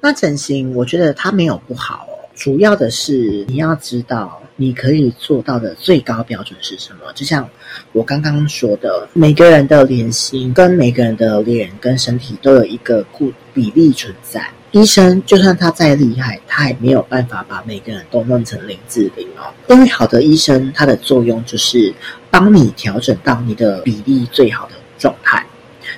[0.01, 2.07] 那整形，我觉得它没有不好。
[2.41, 7.01] 主要的是你要知道你可以做到的最高标准是什么。
[7.13, 7.47] 就像
[7.91, 14.43] 我刚刚说的，每个人的脸型跟每个人的脸跟身体都有一个固比例存在。
[14.71, 19.53] 医生就算他再厉害，他也没有办法把每个人都弄成零至零哦。
[19.69, 21.93] 因为好的医生，他的作用就是
[22.31, 25.45] 帮你调整到你的比例最好的状态，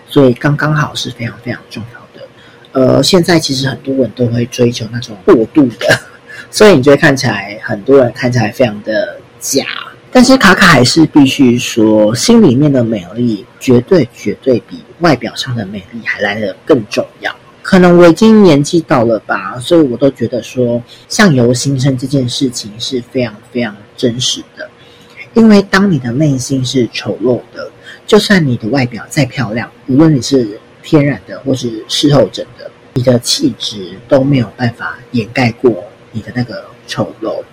[0.09, 2.27] 所以刚刚好是非常非常重要的。
[2.73, 5.87] 呃，现在其实很多人都会追求那种过度的，
[6.53, 9.65] 所以你就会看起来很多人看起来非常的假。
[10.11, 17.35] 但是卡卡还是必须说，心里面的美丽绝对绝对比外表上的美丽还来得更重要。
[17.63, 20.79] 可能我已经年纪到了吧，所以我都觉得说
[21.09, 24.69] 相由心生这件事情是非常非常真实的。
[25.33, 27.71] 因为当你的内心是丑陋的，
[28.05, 35.83] 就算你的外表再漂亮，无论你是天然的或是事后整的，你的气质都没有办法掩盖过
[36.13, 37.43] 你的那个丑陋。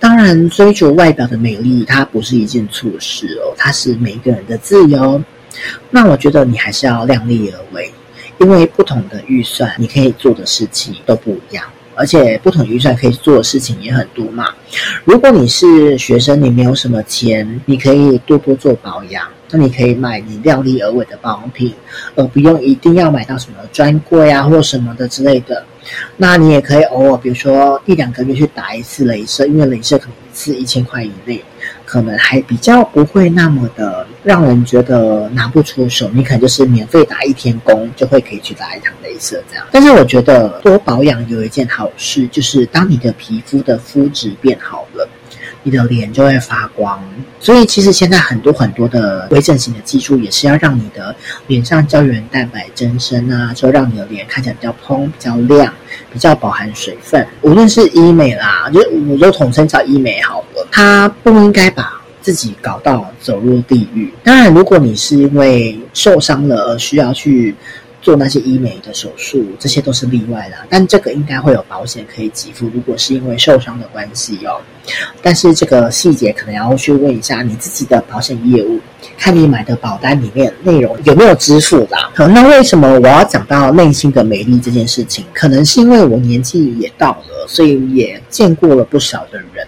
[0.00, 5.22] 当然，追逐外表的美丽，它不是一件错事哦，它是每一个人的自由。
[5.90, 7.90] 那我觉得你还是要量力而为。
[8.38, 11.64] 因为不同的预算，你可以做的事情都不一样，
[11.94, 14.44] 而且不同预算可以做的事情也很多嘛。
[15.06, 19.26] 如果你是学生，你没有什么钱，你可以多多做保养。
[19.50, 21.72] 那你可以买你量力而为的保养品，
[22.14, 25.64] 而不用一定要买到什么专柜啊或什么的之类的。
[26.16, 31.42] 那你也可以偶尔，比如说一两个月去打一次镭射，因为镭射可能一次一千块以内。
[31.84, 39.64] 可能还比较不会那么的让人觉得拿不出手，你可能就是免费打一天工就会可以去打一趟镭射这样。
[39.70, 45.08] 但是我觉得多保养有一件好事，就是当你的皮肤的肤质变好了，
[45.66, 47.02] 你的脸就会发光。
[47.40, 51.14] 所以其实现在很多很多的微整形的技术也是要让你的
[51.48, 55.74] 脸上胶原蛋白增生啊，就让你的脸看起来比较蓬、比较亮、
[56.12, 57.26] 比较饱含水分。
[57.42, 64.12] 无论是医美啦，就我就统称叫医美好了，它不应该把自己搞到走入地狱。
[64.22, 67.54] 当然，如果你是因为受伤了而需要去
[68.00, 70.64] 做那些医美的手术，这些都是例外啦。
[70.68, 74.60] 但这个应该会有保险可以给付，如果是因为受伤的关系哦。
[75.20, 78.78] 但是这个细节可能要去问一下你自己的保险业务，
[79.18, 82.08] 看你买的保单里面内容有没有支付啦。
[82.14, 85.24] 好，那为什么我要讲到内心的美丽这件事情？
[85.34, 89.66] 可能是因为我年纪也到了，所以也见过了不少的人，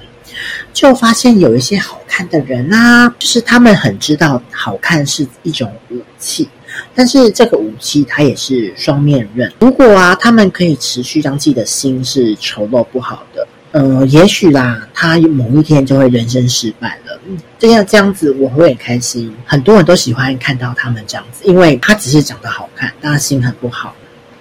[0.72, 6.48] 就发现有一些好看的人啊，就是他们很知道好看是一种武器。
[6.94, 9.52] 但是这个武器它也是双面刃。
[9.60, 17.20] 如果啊，他们可以持续让自己的心是丑陋不好的，呃，也许啦，他某一天就会人生失败了。
[17.58, 19.34] 这样这样子，我会很开心。
[19.44, 23.94] 很多人都喜欢看到他们这样子，因为他只是长得好看，但他心很不好。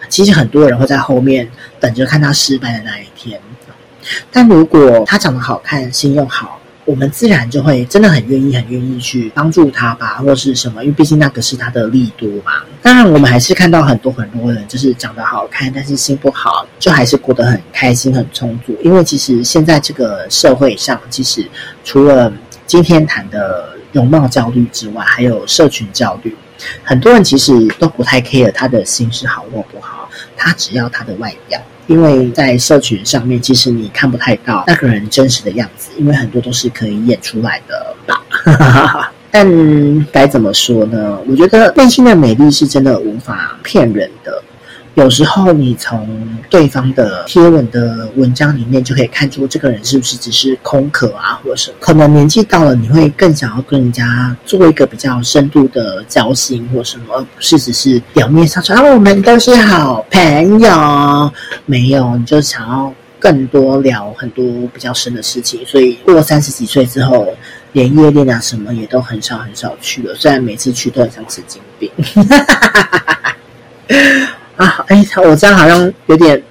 [0.10, 3.40] 其实很多人会在后面等着看他失败的那一天。
[4.32, 6.57] 但如果他长得好看，心又好。
[6.88, 12.64] 我们自然就会真的很愿意、很愿意去帮助他吧，或是什么，因为毕竟那个是他的利多嘛。
[12.82, 18.74] 当然，我们还是看到很多很多人，就是长得好看，但是心不好，就还是过得很开心、很充足。
[18.82, 21.46] 因为其实现在这个社会上，其实
[21.84, 22.32] 除了
[22.66, 26.34] 今天谈的容貌焦虑之外，还有社群焦虑，
[26.86, 31.62] 很多人其实都不太 care 他的心是好或不好，他只要他的外表。
[31.88, 39.12] 因为在社群上面，其实你看不太到那个人真实的样子，因为很多都是可以演出来的吧。
[39.32, 41.20] 但该怎么说呢？
[41.28, 44.44] 我觉得内心的美丽是真的无法骗人的。
[44.98, 46.10] 有时候你从
[46.50, 61.32] 对方的贴文的文章里面就可以看出这个人是不是只是空壳啊，或者是可能年纪到了，你会更想要跟人家做一个比较深度的交心或什么，而不是只是表面上说啊，我们都是好朋友，
[61.68, 64.44] 没有，你就想要更多聊很多
[64.74, 65.64] 比较深的事情。
[65.64, 67.32] 所以过三十几岁之后，
[67.74, 71.92] 连夜店啊什么也都很少很少去了，虽然每次去都很像神经病。
[74.58, 76.42] 啊，哎，我这样好像有点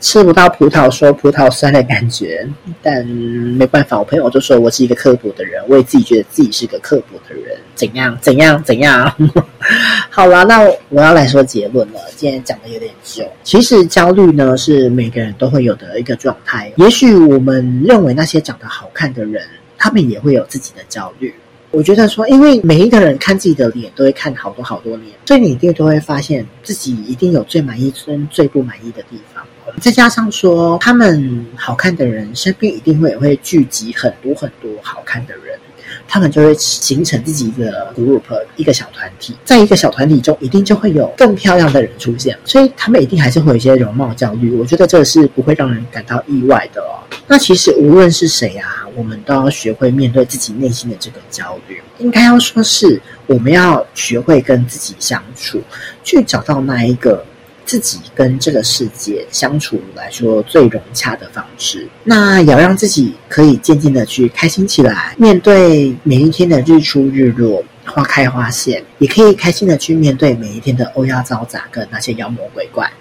[0.00, 2.44] 吃不到葡萄说葡萄酸的感觉，
[2.82, 9.14] 但没办法，我朋友就说我是一个刻薄的人，我也自己觉得自己是个刻薄的人，怎样怎样怎样？
[10.10, 12.00] 好了，那我要来说结论了。
[12.16, 16.72] 今天讲的有点久，其实焦虑呢是每个人都会有的一个状态。
[16.76, 19.46] 也许我们认为那些长得好看的人，
[19.78, 21.32] 他们也会有自己的焦虑。
[21.72, 29.42] 我觉得说，因为每一个人看自己的脸都会看好多好多年，所以你一定都会发现自己一定有最满意跟最不满意的地方。
[29.80, 35.58] 再加上说，他们好看的人身边一定会也会聚集很多很多好看的人，
[36.06, 38.22] 他们就会形成自己的 group，
[38.56, 44.54] 一个小团体，在一个小团体中，一定就会有更漂亮的人出现，所以他们一定还是会有一些容貌焦虑。
[44.56, 47.00] 我觉得这是不会让人感到意外的哦。
[47.26, 51.80] 那其实无论是谁啊，我们都要学会面对自己内心的这个焦虑。
[51.98, 55.60] 应该要说是我们要学会跟自己相处，
[56.02, 57.24] 去找到那一个。
[57.72, 72.92] 自己跟这个世界相处来说最融洽的方式，那也要让自己可以渐渐的去开心起来，面对每一天的日出日落、花开花谢，也可以开心的去面对每一天的欧亚嘈杂跟那些妖魔鬼怪。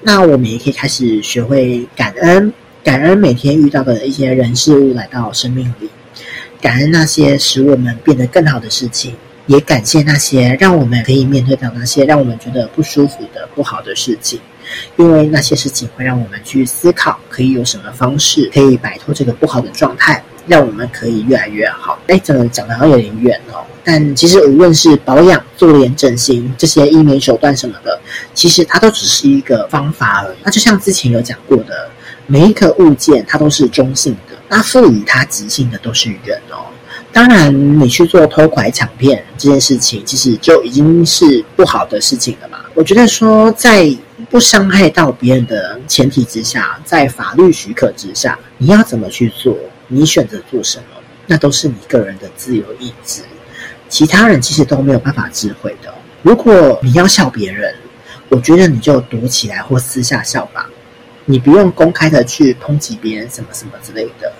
[0.00, 2.50] 那我们也可以开始学会感恩，
[2.82, 5.90] 感恩每天遇到的一些人事物来到生命里，
[6.58, 9.14] 感恩那些使我们变得更好的事情。
[9.50, 14.38] 也感谢那些让我们可以面对到那些让我们觉得不舒服的不好的事情，
[14.96, 21.98] 因为那些事情会让我们去思考，可以有什么方式可以摆脱这个不好的状态，让我们可以越来越好。
[22.06, 28.00] 哎，这个讲的好像有点远哦，但其实无论是保养、做脸、整形这些医美手段什么的，
[28.32, 30.36] 其实它都只是一个方法而已。
[30.44, 31.90] 那就像之前有讲过的，
[32.28, 36.70] 每一个物件它都是中性的，那赋予它极性的都是人哦。
[37.12, 42.58] 当然，你去做偷拐抢骗这件事情，其实就已经是不好的事情了嘛。
[42.74, 43.94] 我觉得说，在
[44.30, 49.58] 不伤害到别人的前提之下，在法律许可之下，你要怎么去做，
[49.88, 50.84] 你选择做什么，
[51.26, 53.22] 那都是你个人的自由意志，
[53.88, 55.92] 其他人其实都没有办法智慧的。
[56.22, 57.74] 如果你要笑别人，
[58.28, 60.70] 我觉得你就躲起来或私下笑吧，
[61.24, 64.32] 你不用公开的去抨击别人什么什么之类的。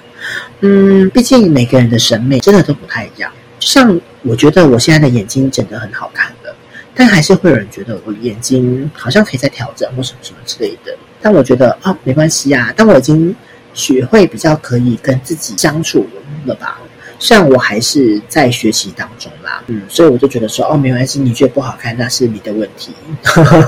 [0.61, 3.31] 嗯，毕竟每个人的审美真的都不太一样。
[3.59, 6.55] 像我觉得我现在的眼睛整得很好看的，
[6.95, 10.97] 但还是会有人觉得我眼睛好像可以再调整或什么什么之类的。
[11.21, 13.35] 但我觉得哦，没关系啊，但我已经
[13.75, 16.07] 学会比较可以跟自己相处
[16.47, 16.79] 了吧。
[17.19, 22.95] 虽然我还是在学习当中啦，嗯，所以我就觉得说哦，没关系，你觉得不好看那是你的问题。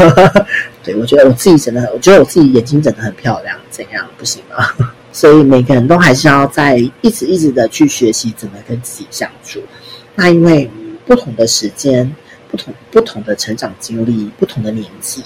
[0.83, 4.67] 对，我觉得我自己整的，我觉得我自己眼睛整得很漂亮，怎样不行吗？
[5.13, 9.61] 所以每个人都还是要在一直一直的去学习怎么跟自己相处。
[10.15, 10.71] 那因为
[11.07, 12.11] 不同的时间、
[12.51, 15.23] 不同不同的成长经历、不同的年纪，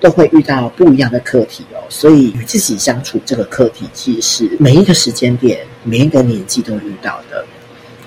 [0.00, 1.78] 都会遇到不一样的课题哦。
[1.88, 7.44] 所以与自己相处这个课题，其实是每一个时间点、每一个年纪都遇到的。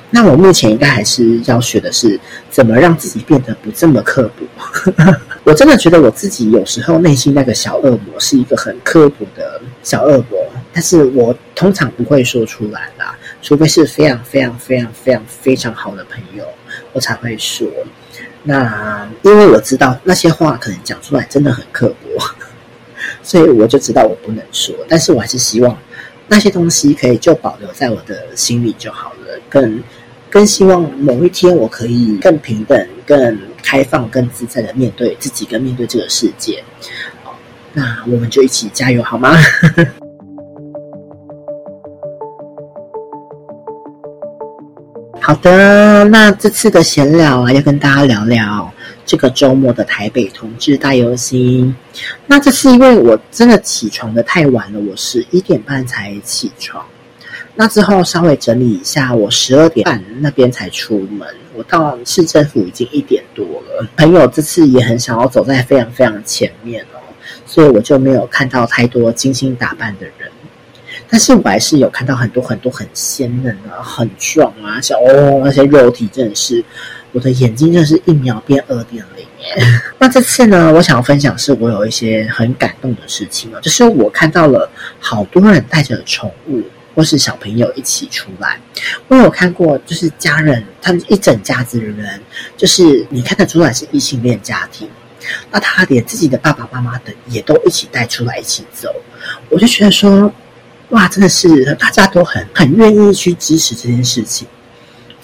[0.09, 2.17] 那我目前应该还是要学的是
[2.49, 4.95] 怎么让自己变得不这么刻薄。
[5.43, 10.39] 我真的觉得我自己有时候内心那个小恶魔是一个很刻薄的小恶魔。
[10.77, 16.45] 但是我通常不会说出来啦，除非是非常非常非常非常非常好的朋友，
[16.93, 17.67] 我才会说。
[18.43, 22.23] 那因为我知道那些话可能讲出来真的很刻薄，
[23.23, 24.75] 所以我就知道我不能说。
[24.87, 25.75] 但是我还是希望
[26.27, 29.33] 那些东西可以就保留在我的心里就好了。
[29.49, 29.81] 更
[30.29, 36.63] 更希望某一天我可以更平等、更开放、更自在的面对自己，跟面对这个世界。
[37.73, 39.35] 那我们就一起加油好吗？
[45.27, 48.71] 好的，那这次的闲聊啊，要跟大家聊聊
[49.05, 51.75] 这个周末的台北同志大游行。
[52.27, 56.85] 那这是因为我真的起床的太晚了，我是一点半才起床。
[57.55, 61.27] 那之后稍微整理一下，我十二点半那边才出门。
[61.55, 63.85] 我到市政府已经一点多了。
[63.97, 67.03] 朋友这次也很想要走在非常非常前面哦，
[67.45, 70.31] 所以我就没有看到太多精心打扮的人。
[71.09, 76.61] 但是我还是有看到很多很多很鲜嫩啊，很壮啊，像哦那些肉体真的是，
[77.13, 79.81] 我的眼睛真的是一秒变二点零耶。
[79.97, 86.61] 那这次呢，我想要分享是我有一些很感动的事情啊，就是我看到了好多人带着宠物
[86.93, 88.59] 或是小朋友一起出来。
[89.07, 92.19] 我有看过，就是家人他们一整家子的人，
[92.57, 94.89] 就是你看得出来是异性恋家庭，
[95.49, 98.93] 那他连自己的爸爸妈妈的也都一起带出来一起走，
[99.49, 100.29] 我就觉得说。
[100.89, 104.47] 哇，真的是大家都很很愿意去支持这件事情。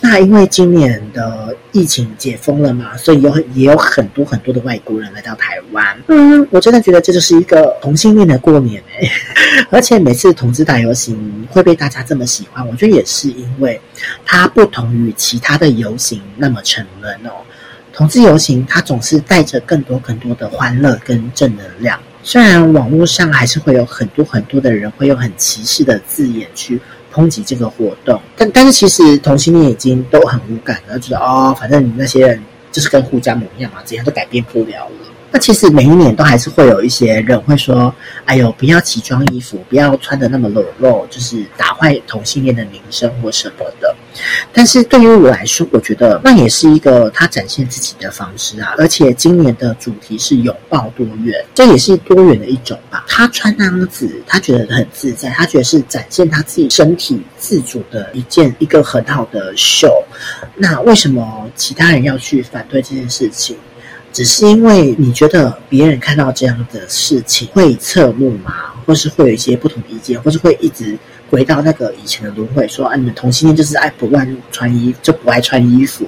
[0.01, 5.97] 那因为今年的疫情解封了嘛，所以有也有很多很多的外国人来到台湾。
[6.09, 9.09] 嗯，我真的觉得这就是一个同性恋的过年哎。
[9.71, 13.79] 而且每次同志大游行会被大家这么喜欢，我觉得也是因为
[14.25, 17.31] 它不同于其他的游行那么沉闷哦。
[17.93, 21.97] 同志游行它总是带着更多更多的欢乐跟正能量。
[22.23, 26.79] 虽然网络上还是会有很多很多的人会用很歧视的字眼去
[27.13, 35.02] 抨击这个活动，但但是其实同性恋已经都很无感了，觉得哦，反正你那些人就是跟护家盟一样嘛，怎样都改变不了了。
[35.33, 37.93] 那其实每一年都还是会有一些人会说
[38.25, 43.95] ：“哎呦，不要奇装异服，不要穿的那么裸露，就是打坏同性恋的名声或什么的。”
[44.53, 48.75] 但是对于我来说，我觉得那也是一个他展现自己的方式啊。
[48.77, 53.03] 而且今年的主题是拥抱多元，这也是多元的一种吧。
[53.07, 59.91] 他穿那样子，他觉得很自在，他觉得是展现他自己身体自主的一件一个很好的秀。
[60.55, 63.57] 那为什么其他人要去反对这件事情？
[64.13, 68.53] 只是因为你觉得别人看到这样的事情会侧目吗？
[68.85, 70.97] 或是会有一些不同意见，或是会一直
[71.31, 76.05] 回到那个以前的轮回，说啊，你们同性恋就是爱不乱穿衣，就不爱穿衣服，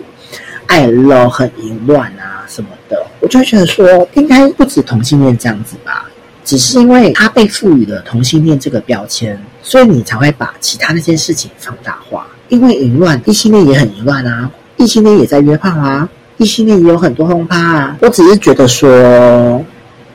[0.68, 3.06] 爱露很淫乱啊什么的。
[3.22, 6.10] 我就会觉得说，应该不止同性恋这样子吧。
[6.43, 12.28] 只是因为他被赋予了同性恋这个标签，所以你才会把其他那件事情放大化。
[12.49, 16.08] 因为淫乱，异性恋也很淫乱啊，异性恋也在约炮啊。
[16.38, 17.97] 异性恋也有很多轰趴啊！
[18.01, 19.63] 我只是觉得说，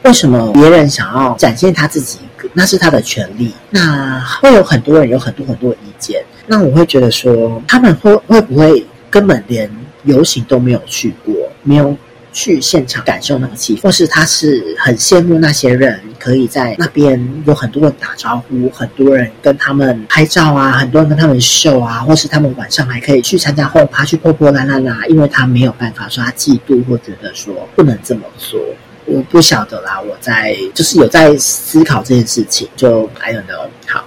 [0.03, 2.19] 为什么别人想要展现他自己，
[2.53, 3.53] 那是他的权利。
[3.71, 6.23] 那会有很多人有很多很多意见。
[6.47, 9.71] 那我会觉得说，他们会会不会根本连
[10.05, 11.97] 游行都没有去过，没有
[12.33, 28.61] 去现场感受那个气氛，或是他是很羡慕那些人可以在那边有很多人打招呼，很多人跟他们拍照啊，很多人跟他们秀啊，或是他们晚上还可以去参加轰趴，去破破烂烂啊，因为他没有办法说他嫉妒或觉得说不能这么做。
[29.07, 33.67] 我不晓得啦，我在就是有在思考这件事情，就 I don't know。
[33.87, 34.05] 好，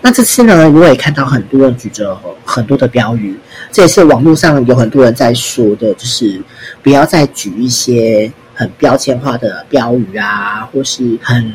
[0.00, 3.38] 那这次呢，我也看到很多人举着很多的标语。
[3.70, 6.40] 这也是网络上有很多人在说的，就是
[6.82, 11.52] 不要再举一些很标签化的标语啊，或是很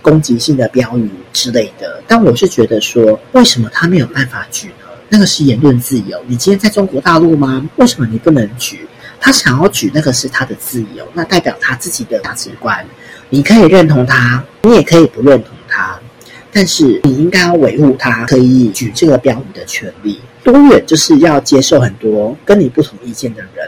[0.00, 2.02] 攻击性的标语之类的。
[2.06, 4.86] 但我是觉得说，为什么他没有办法举呢？
[5.08, 6.22] 那个是言论自由。
[6.26, 7.68] 你今天在中国大陆吗？
[7.76, 8.86] 为什么你不能举？
[9.20, 12.86] 他想要举那个是他的自由，那代表他自己的价值观。
[13.28, 16.00] 你可以认同他，你也可以不认同他，
[16.52, 20.20] 但是你应该要维护他可以举这个标语的权利。
[20.42, 23.59] 多元就是要接受很多跟你不同意见的人。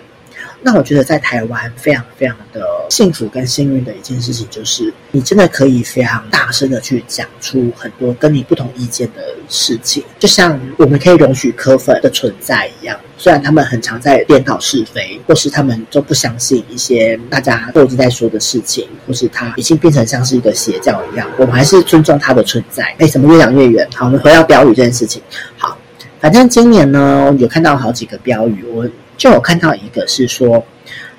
[0.62, 10.02] 那我觉得在台湾非常非常的幸福跟幸运的一件事情，就是你真的可以非常大声的去讲出很多跟你不同意见的事情。
[10.18, 22.84] 就像我们可以容许柯粉的存在一样，虽然他们很常在颠倒是非，或是他们都不相信一些大家都已经在说的事情，或是他已经变成像是一个邪教一样，我们还是尊重他的存在。
[22.98, 23.88] 哎，怎么越讲越远？
[23.94, 25.20] 好，我们回到标语这件事情。
[25.56, 25.76] 好。
[26.20, 30.64] 反正今年呢，有看到好几个标语，我就有看到一个是说，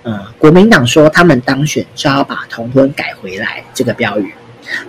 [0.04, 4.34] 呃，国民党说他们当选就要把同婚改回来这个标语。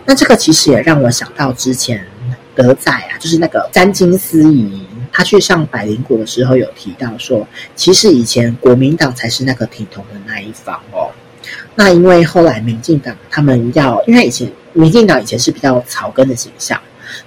[0.04, 2.04] 那这个其实也让我想到之前
[2.54, 7.46] 德仔啊，就是那个詹金斯怡，他去上百灵果的时候有提到说，
[7.76, 11.10] 其实以前国民党才是那个挺同的那一方哦。
[11.74, 16.80] 那因为后来民进党他们要，因为以前民进党以前是比较草根的形象，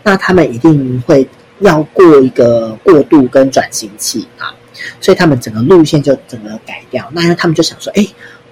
[0.03, 1.27] 那他们一定会。
[1.59, 4.53] 要过一个过渡跟转型期啊，
[5.01, 7.07] 所以他们整个路线就整个改掉。
[7.13, 8.07] 那他们就想说，哎，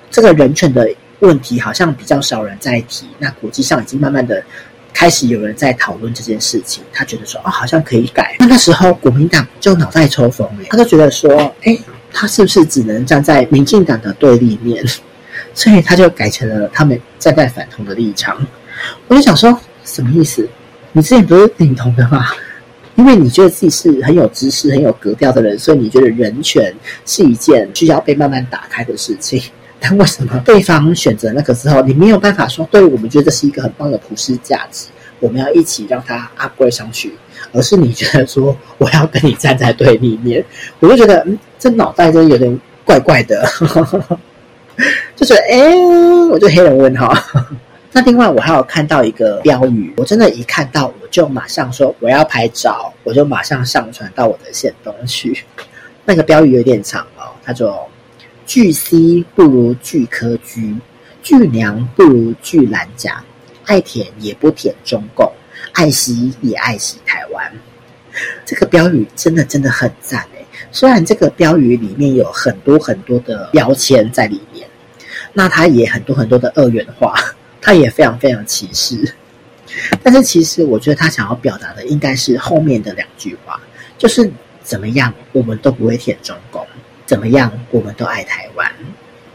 [0.10, 4.44] 这个人权的问题好像比较少人在提，那国际上已经慢慢的
[4.94, 6.84] 开始有人在讨论这件事情。
[6.94, 8.36] 他觉得说，哦，好像可以改。
[8.40, 11.78] 那个时候国民党就脑袋抽风，他就觉得说，哎，
[12.14, 14.84] 他是不是只能站在民进党的对立面？
[15.54, 18.38] 所以他就改成了他们站在反同的立场。
[19.08, 20.48] 我就想说，什么意思？
[20.92, 22.26] 你之前不是挺同的吗？
[22.96, 26.74] 因为你觉得自己是很有知识、很有格调的人，所以你觉得人权
[27.06, 29.42] 是一件需要被慢慢打开的事情。
[29.80, 34.88] 但为什么对方选择那个时候，你没有办法说，对，我们觉得这是一个很棒的普世价值，
[35.20, 37.14] 我们要一起让它 upgrade 上去，
[37.52, 40.44] 而是你觉得说，我要跟你站在对立面，
[40.80, 43.46] 我就觉得，嗯，这脑袋真的有点怪怪的，
[45.16, 45.76] 就觉得，哎，
[46.32, 47.14] 我就黑人问号。
[47.92, 55.44] 那另外，我还有看到一个标语，我真的，一看到我就马上说我要拍照，我就马上上传到我的限动去。
[56.04, 57.88] 那个标语有点长哦，他说
[58.48, 60.76] ：“巨 C 不如巨柯 G，
[61.22, 63.24] 巨娘不如巨蓝甲，
[63.66, 65.32] 爱舔也不舔中共，
[65.74, 67.54] 爱惜也爱惜台湾。”
[68.44, 74.68] 这个标语真的真的很赞诶，虽然这个标语里面有很多很多的标签在里面，
[75.34, 77.14] 那它也很多很多的二元化。
[77.62, 79.12] 他也非常非常歧视，
[80.04, 83.60] 但是其实我觉得他想要表达的应该是后面的两句话，
[83.98, 84.30] 就是
[84.64, 86.66] 怎么样我们都不会舔中共，
[87.06, 88.72] 怎么样我们都爱台湾。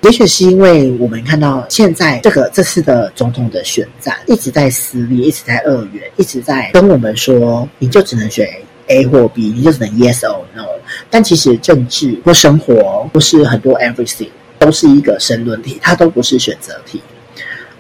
[0.03, 8.49] 也许是因为我们看到现在这个这次的总统的选战一直在撕裂，一直在二元，一直在跟我们说，你就只能选
[8.87, 10.65] A 或 B，你就只能 Yes or No。
[11.11, 17.03] 但其实政治或生活或是很多 everything 都是一个申论题，它都不是选择题。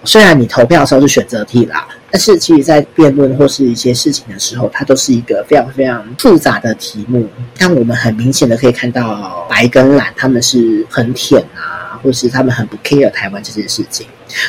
[0.05, 7.29] 虽然你投票的时候是选择题啦，但是其实在辩论或是一些事情的时候，它都是一个非常非常复杂的题目。
[7.59, 14.07] 但我们很明显的可以看到，白跟蓝他们是很舔啊，或是他们很不 care 台湾这件事情。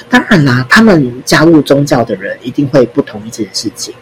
[0.10, 3.94] 当然啦，他们加入宗教的人一定会不同意这件事情，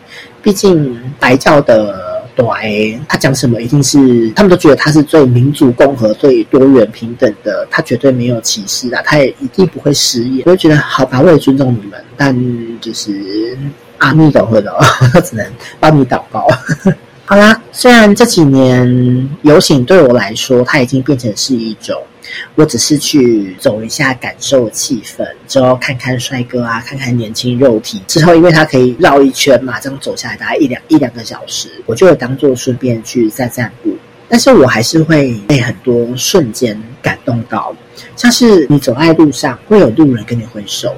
[0.43, 2.08] 毕竟白教的。
[2.39, 10.43] 对，他讲什么一定是他们都觉得他是最民主、共和、最多元、平等的，他绝对没有歧视啊，他也一定不会失言。
[10.45, 12.33] 我就觉得好吧，我也尊重你们，但
[12.79, 13.57] 就是
[13.97, 14.73] 阿弥陀佛的，
[15.13, 15.45] 我只能
[15.81, 16.47] 帮你祷告。
[17.25, 22.01] 好啦，虽然这几年游行对我来说，它已经变成是一种。
[22.55, 28.01] 我只是去走一下，感受气氛，之后看看帅哥啊，看看年轻肉体。
[28.07, 33.95] 之后，因为他可以绕一圈嘛，这样走下来大概一两一两个小时，我就会当做顺便去散散步。
[34.27, 37.75] 但是我还是会被很多瞬间感动到，
[38.15, 40.95] 像是你走在路上，会有路人跟你挥手，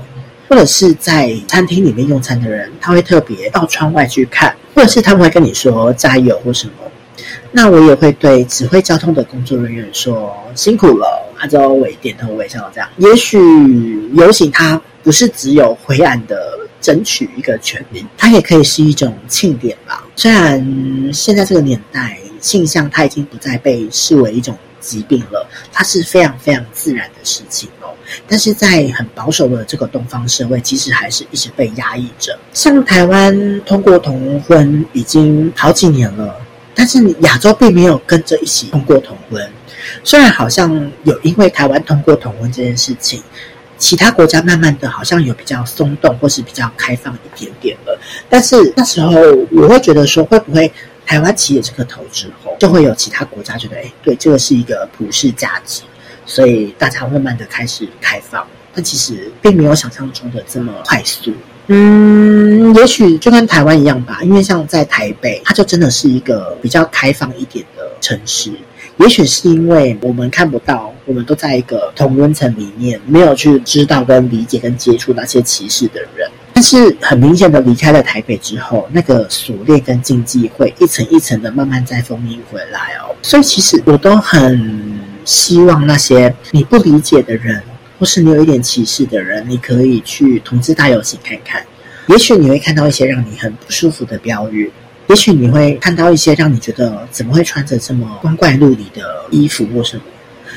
[0.50, 6.74] 或者是在餐厅里面用餐的人，他会特别到窗外去看，或者是他们会跟你说加油或什么。
[7.52, 12.90] 那我也会对指挥交通的工作人员说辛苦了，他就会点头微笑这样。
[12.98, 13.38] 也许
[14.14, 20.06] 游行它不是只有灰暗的争取一个权利，它也可以是一种庆典吧。
[20.16, 20.66] 虽然
[21.14, 27.94] 现在这个年代性向它已经不再被视为一种疾病了，它是非常非常自然的事情哦。
[28.28, 32.40] 但是在很保守的这个东方社会，其实还是一直被压抑着。
[32.54, 36.34] 像台湾通过同婚已经好几年了。
[36.74, 39.52] 但是亚洲并没有跟着一起通过同婚，
[40.04, 43.22] 虽然好像有因为台湾通过同婚这件事情，
[43.78, 48.00] 其他国家慢慢的好像有比较松动或是比较开放一点点了。
[48.30, 49.20] 但是那时候
[49.52, 50.72] 我会觉得说，会不会
[51.06, 55.82] 台湾起了这个头之后，就会有其他国家觉得，哎，对，这个是一个普世价值，
[56.26, 58.46] 所以大家慢慢的开始开放。
[58.74, 61.34] 但其实并没有想象中的这么快速。
[61.74, 68.52] 嗯，也许就跟台湾一样吧，因为像在台北，它就真的是一个比较开放一点的城市。
[68.98, 76.30] 也许是因为我们看不到，我们都在一个同温层里面，没有去知道跟理解跟接触那些歧视的人。
[76.54, 83.16] 但是很明显的离开了台北之后，那个锁链跟禁忌会一层一层的慢慢再封印回来哦。
[83.22, 87.64] 所以其实我都很希望那些你不理解的人。
[88.02, 91.64] 或是你有一点歧视的人，你可以去同志大游行看看，
[92.08, 94.72] 也许你会看到一些让你很不舒服的标语，
[95.08, 100.04] 也许你会看到一些让你觉得怎么会穿着这么光怪陆离的衣服或什么，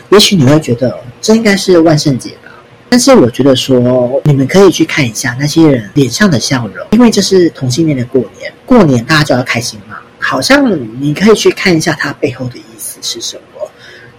[0.09, 2.51] 也许你会觉得这应该是万圣节吧。
[2.89, 9.99] 但是我觉得说，你们可以去看一下那些人脸上的笑容，因为这是同性恋的过年，过年大家就要开心嘛。
[10.19, 10.67] 好像
[10.99, 13.54] 你可以去看一下它背后的意思是什么。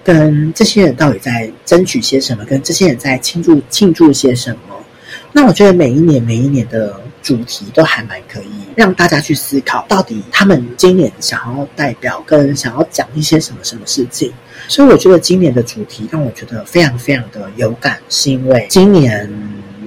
[0.05, 2.45] 跟这些人到底在争取些什么？
[2.45, 4.75] 跟这些人在庆祝庆祝些什么？
[5.31, 14.31] 那我觉得每一年每一年的主题都还蛮可以让大家去思考，到底他们今年想要代表跟想要讲一些什么什么事情。
[14.67, 19.27] 所以我觉得今年的主题让我觉得非常非常的有感，是因为今年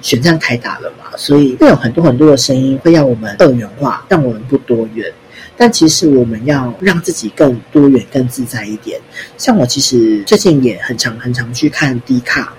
[0.03, 5.11] 选战开打了嘛，所以会有很多很多的声音会让我们二元化，让我们不多元。
[5.59, 8.99] 但其实我们要让自己更多元、更自在一点。
[9.37, 12.55] 像我其实最近也很常、很常去看 D 卡，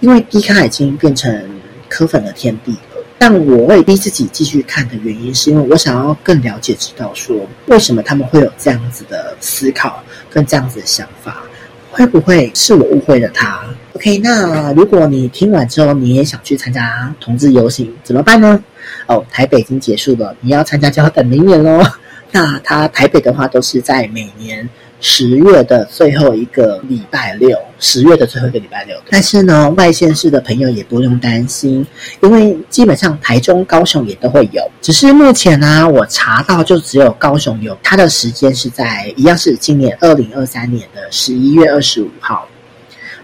[0.00, 1.48] 因为 D 卡已经变成
[1.88, 3.04] 柯粉的天地了。
[3.18, 7.36] 但我会逼自己继续看的原因，是因为我想要更了解、知道说
[7.66, 11.42] 为什么他们会有这样子的思考跟这样子的想法，
[11.90, 13.60] 会不会是我误会了他
[13.94, 18.62] ？OK，那如果你听完之后你也想去参加同志游行，怎么办呢？
[19.08, 21.84] 哦，台北已经结束了，你要参加就要等明年喽。
[22.30, 24.68] 那它台北的话，都是在每年
[25.00, 28.94] 十月的最后一个礼拜六，十月的最后一个礼拜六。
[29.08, 31.86] 但是呢，外县市的朋友也不用担心，
[32.20, 34.62] 因为基本上台中、高雄也都会有。
[34.82, 42.46] 只是目前呢、我查到就只有高雄有，它的时间是在一样是今年二零二三年的十一月二十五号。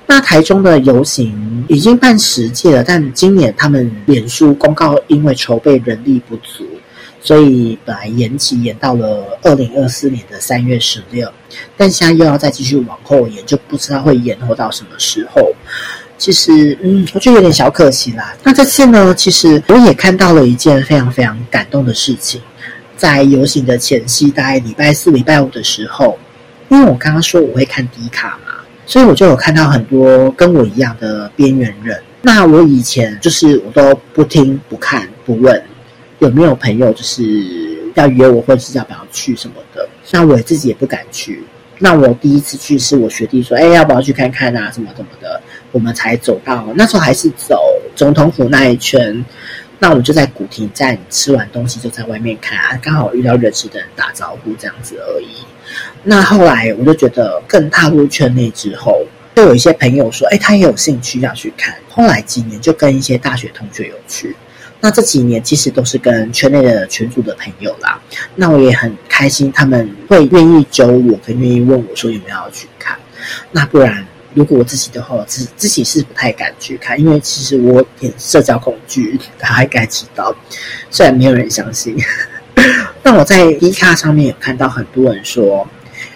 [0.06, 6.64] 那台中的游行已经办十届了，但今年他们脸书公告，因为筹备人力不足。
[7.24, 11.26] 所以本来延期延到了二零二四年的三月十六，
[11.74, 15.50] 但现在又要再继续往后延，就不知道会延后到什么时候。
[16.18, 18.36] 其实，嗯，我觉得有点小可惜啦。
[18.42, 22.40] 那这次呢，其实我也看到了一件非常非常感动的事情，
[22.94, 26.18] 在游行的前夕，大概礼拜四、礼拜五的时候，
[26.68, 28.52] 因为我刚刚说我会看迪卡嘛，
[28.84, 31.98] 所以我就有看到很多跟我一样的边缘人。
[32.20, 35.62] 那我以前就是我都不听、不看、不问。
[36.24, 37.22] 有没有朋友就是
[37.94, 39.86] 要约我，或者是要不要去什么的？
[40.10, 41.42] 那我自己也不敢去。
[41.78, 44.70] 那我第一次去是我学弟说：“哎，要不要去看看啊？
[44.72, 45.40] 什么什么的。”
[45.72, 47.60] 我们才走到那时候还是走
[47.96, 49.24] 总统府那一圈。
[49.80, 55.26] 那我们就在古亭站吃完东西，就在外面看啊，刚好遇到认识的人打招呼这样子而已。
[56.02, 59.04] 那后来我就觉得更踏入圈内之后，
[59.34, 61.74] 就有一些朋友说，哎，他也有兴趣要去看。
[61.90, 64.34] 后来几年就跟一些大学同学有去。
[64.84, 67.98] 那这几年其实都是跟圈内的群组的朋友啦。
[68.34, 72.94] 那我也很开心，他们会愿意揪我，跟愿意问我说有没有要去看。
[73.50, 80.36] 那不然，如果我自己的话，自自己是不太敢去看，因为其实我有点社交恐惧，大家应该知道。
[80.90, 81.96] 虽然没有人相信，
[83.02, 85.66] 但我在 D 卡上面有看到很多人说，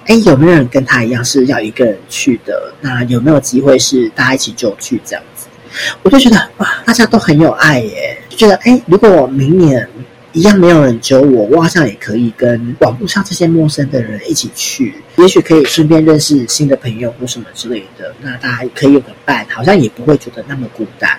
[0.04, 2.70] 哎，有没有人跟他一样是要一个人去的？
[2.82, 5.46] 那有没有机会是大家一起就去这样子？
[6.02, 9.86] 我就觉得哇，大家都很有爱耶，觉得哎，如果明年
[10.32, 18.14] 一样没有人揪我，我好像也可以跟网络上这些陌生的人一起去，也许可以顺便认识新的朋友或什么之类的。
[18.22, 21.18] 那大家可以有个伴，好像也不会觉得那么孤单。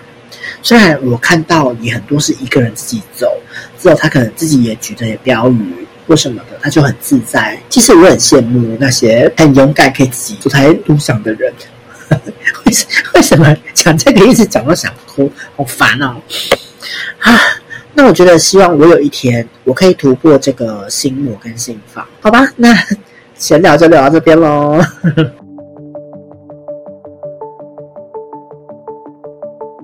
[0.63, 3.29] 虽然我看到也很多是一个人自己走，
[3.77, 7.61] 之后他可能自己也举着标语或什么的，他就很自在。
[7.67, 11.53] 其实我很羡慕那些很勇敢可以自己走在路上的人。
[12.65, 12.73] 为
[13.15, 16.15] 为什么讲这个一直讲到想哭，好烦哦！
[17.19, 17.37] 啊，
[17.93, 22.47] 那我觉得希望我有一天我可以突破这个心魔跟心防，好吧？
[22.55, 22.73] 那
[23.35, 24.81] 闲聊就聊到这边喽。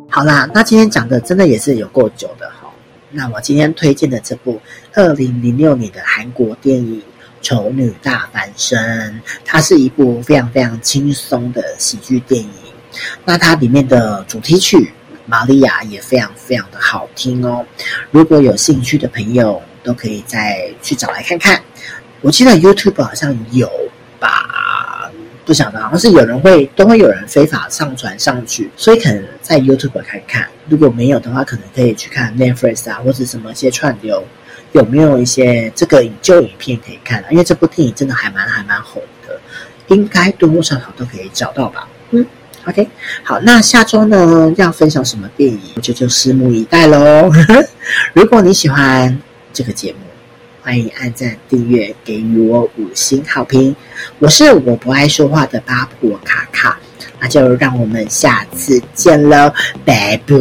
[0.09, 2.71] 好啦，那今天讲的真的也是有够久的哈。
[3.11, 4.61] 那我今天推荐的这部
[4.93, 7.01] 二零零六年的韩国电影。
[7.41, 12.49] 丑女大翻身，它是一部非常非常轻松的喜剧电影。
[13.23, 14.77] 那它里面的主题曲
[15.25, 17.65] 《玛利亚》也非常非常的好听哦。
[18.11, 21.61] 如果有兴趣的朋友，都可以再去找来看看。
[22.21, 23.69] 我记得 YouTube 好像有
[24.19, 25.11] 吧，
[25.45, 30.47] 不晓得，好像是有人会都会有人非法上传上去，所以可能在 YouTube 看看。
[30.67, 34.23] 如果没有的话，可能可以去看 Netflix 啊，或者什么一些串流。
[34.71, 37.23] 有没有一些这个旧影片可以看？
[37.31, 39.39] 因为这部电影真的还蛮还蛮红的，
[39.87, 41.87] 应该多多少少都可以找到吧。
[42.11, 42.25] 嗯
[42.67, 42.87] ，OK，
[43.23, 47.31] 好，那下周呢要分享什么电影，就就拭目以待喽。
[48.13, 49.17] 如果你喜欢
[49.53, 49.99] 这个节目，
[50.61, 53.75] 欢迎按赞、订阅，给予我五星好评。
[54.19, 56.79] 我是我不爱说话的八婆卡卡，
[57.19, 59.53] 那就让我们下次见喽，
[59.85, 60.35] 拜拜。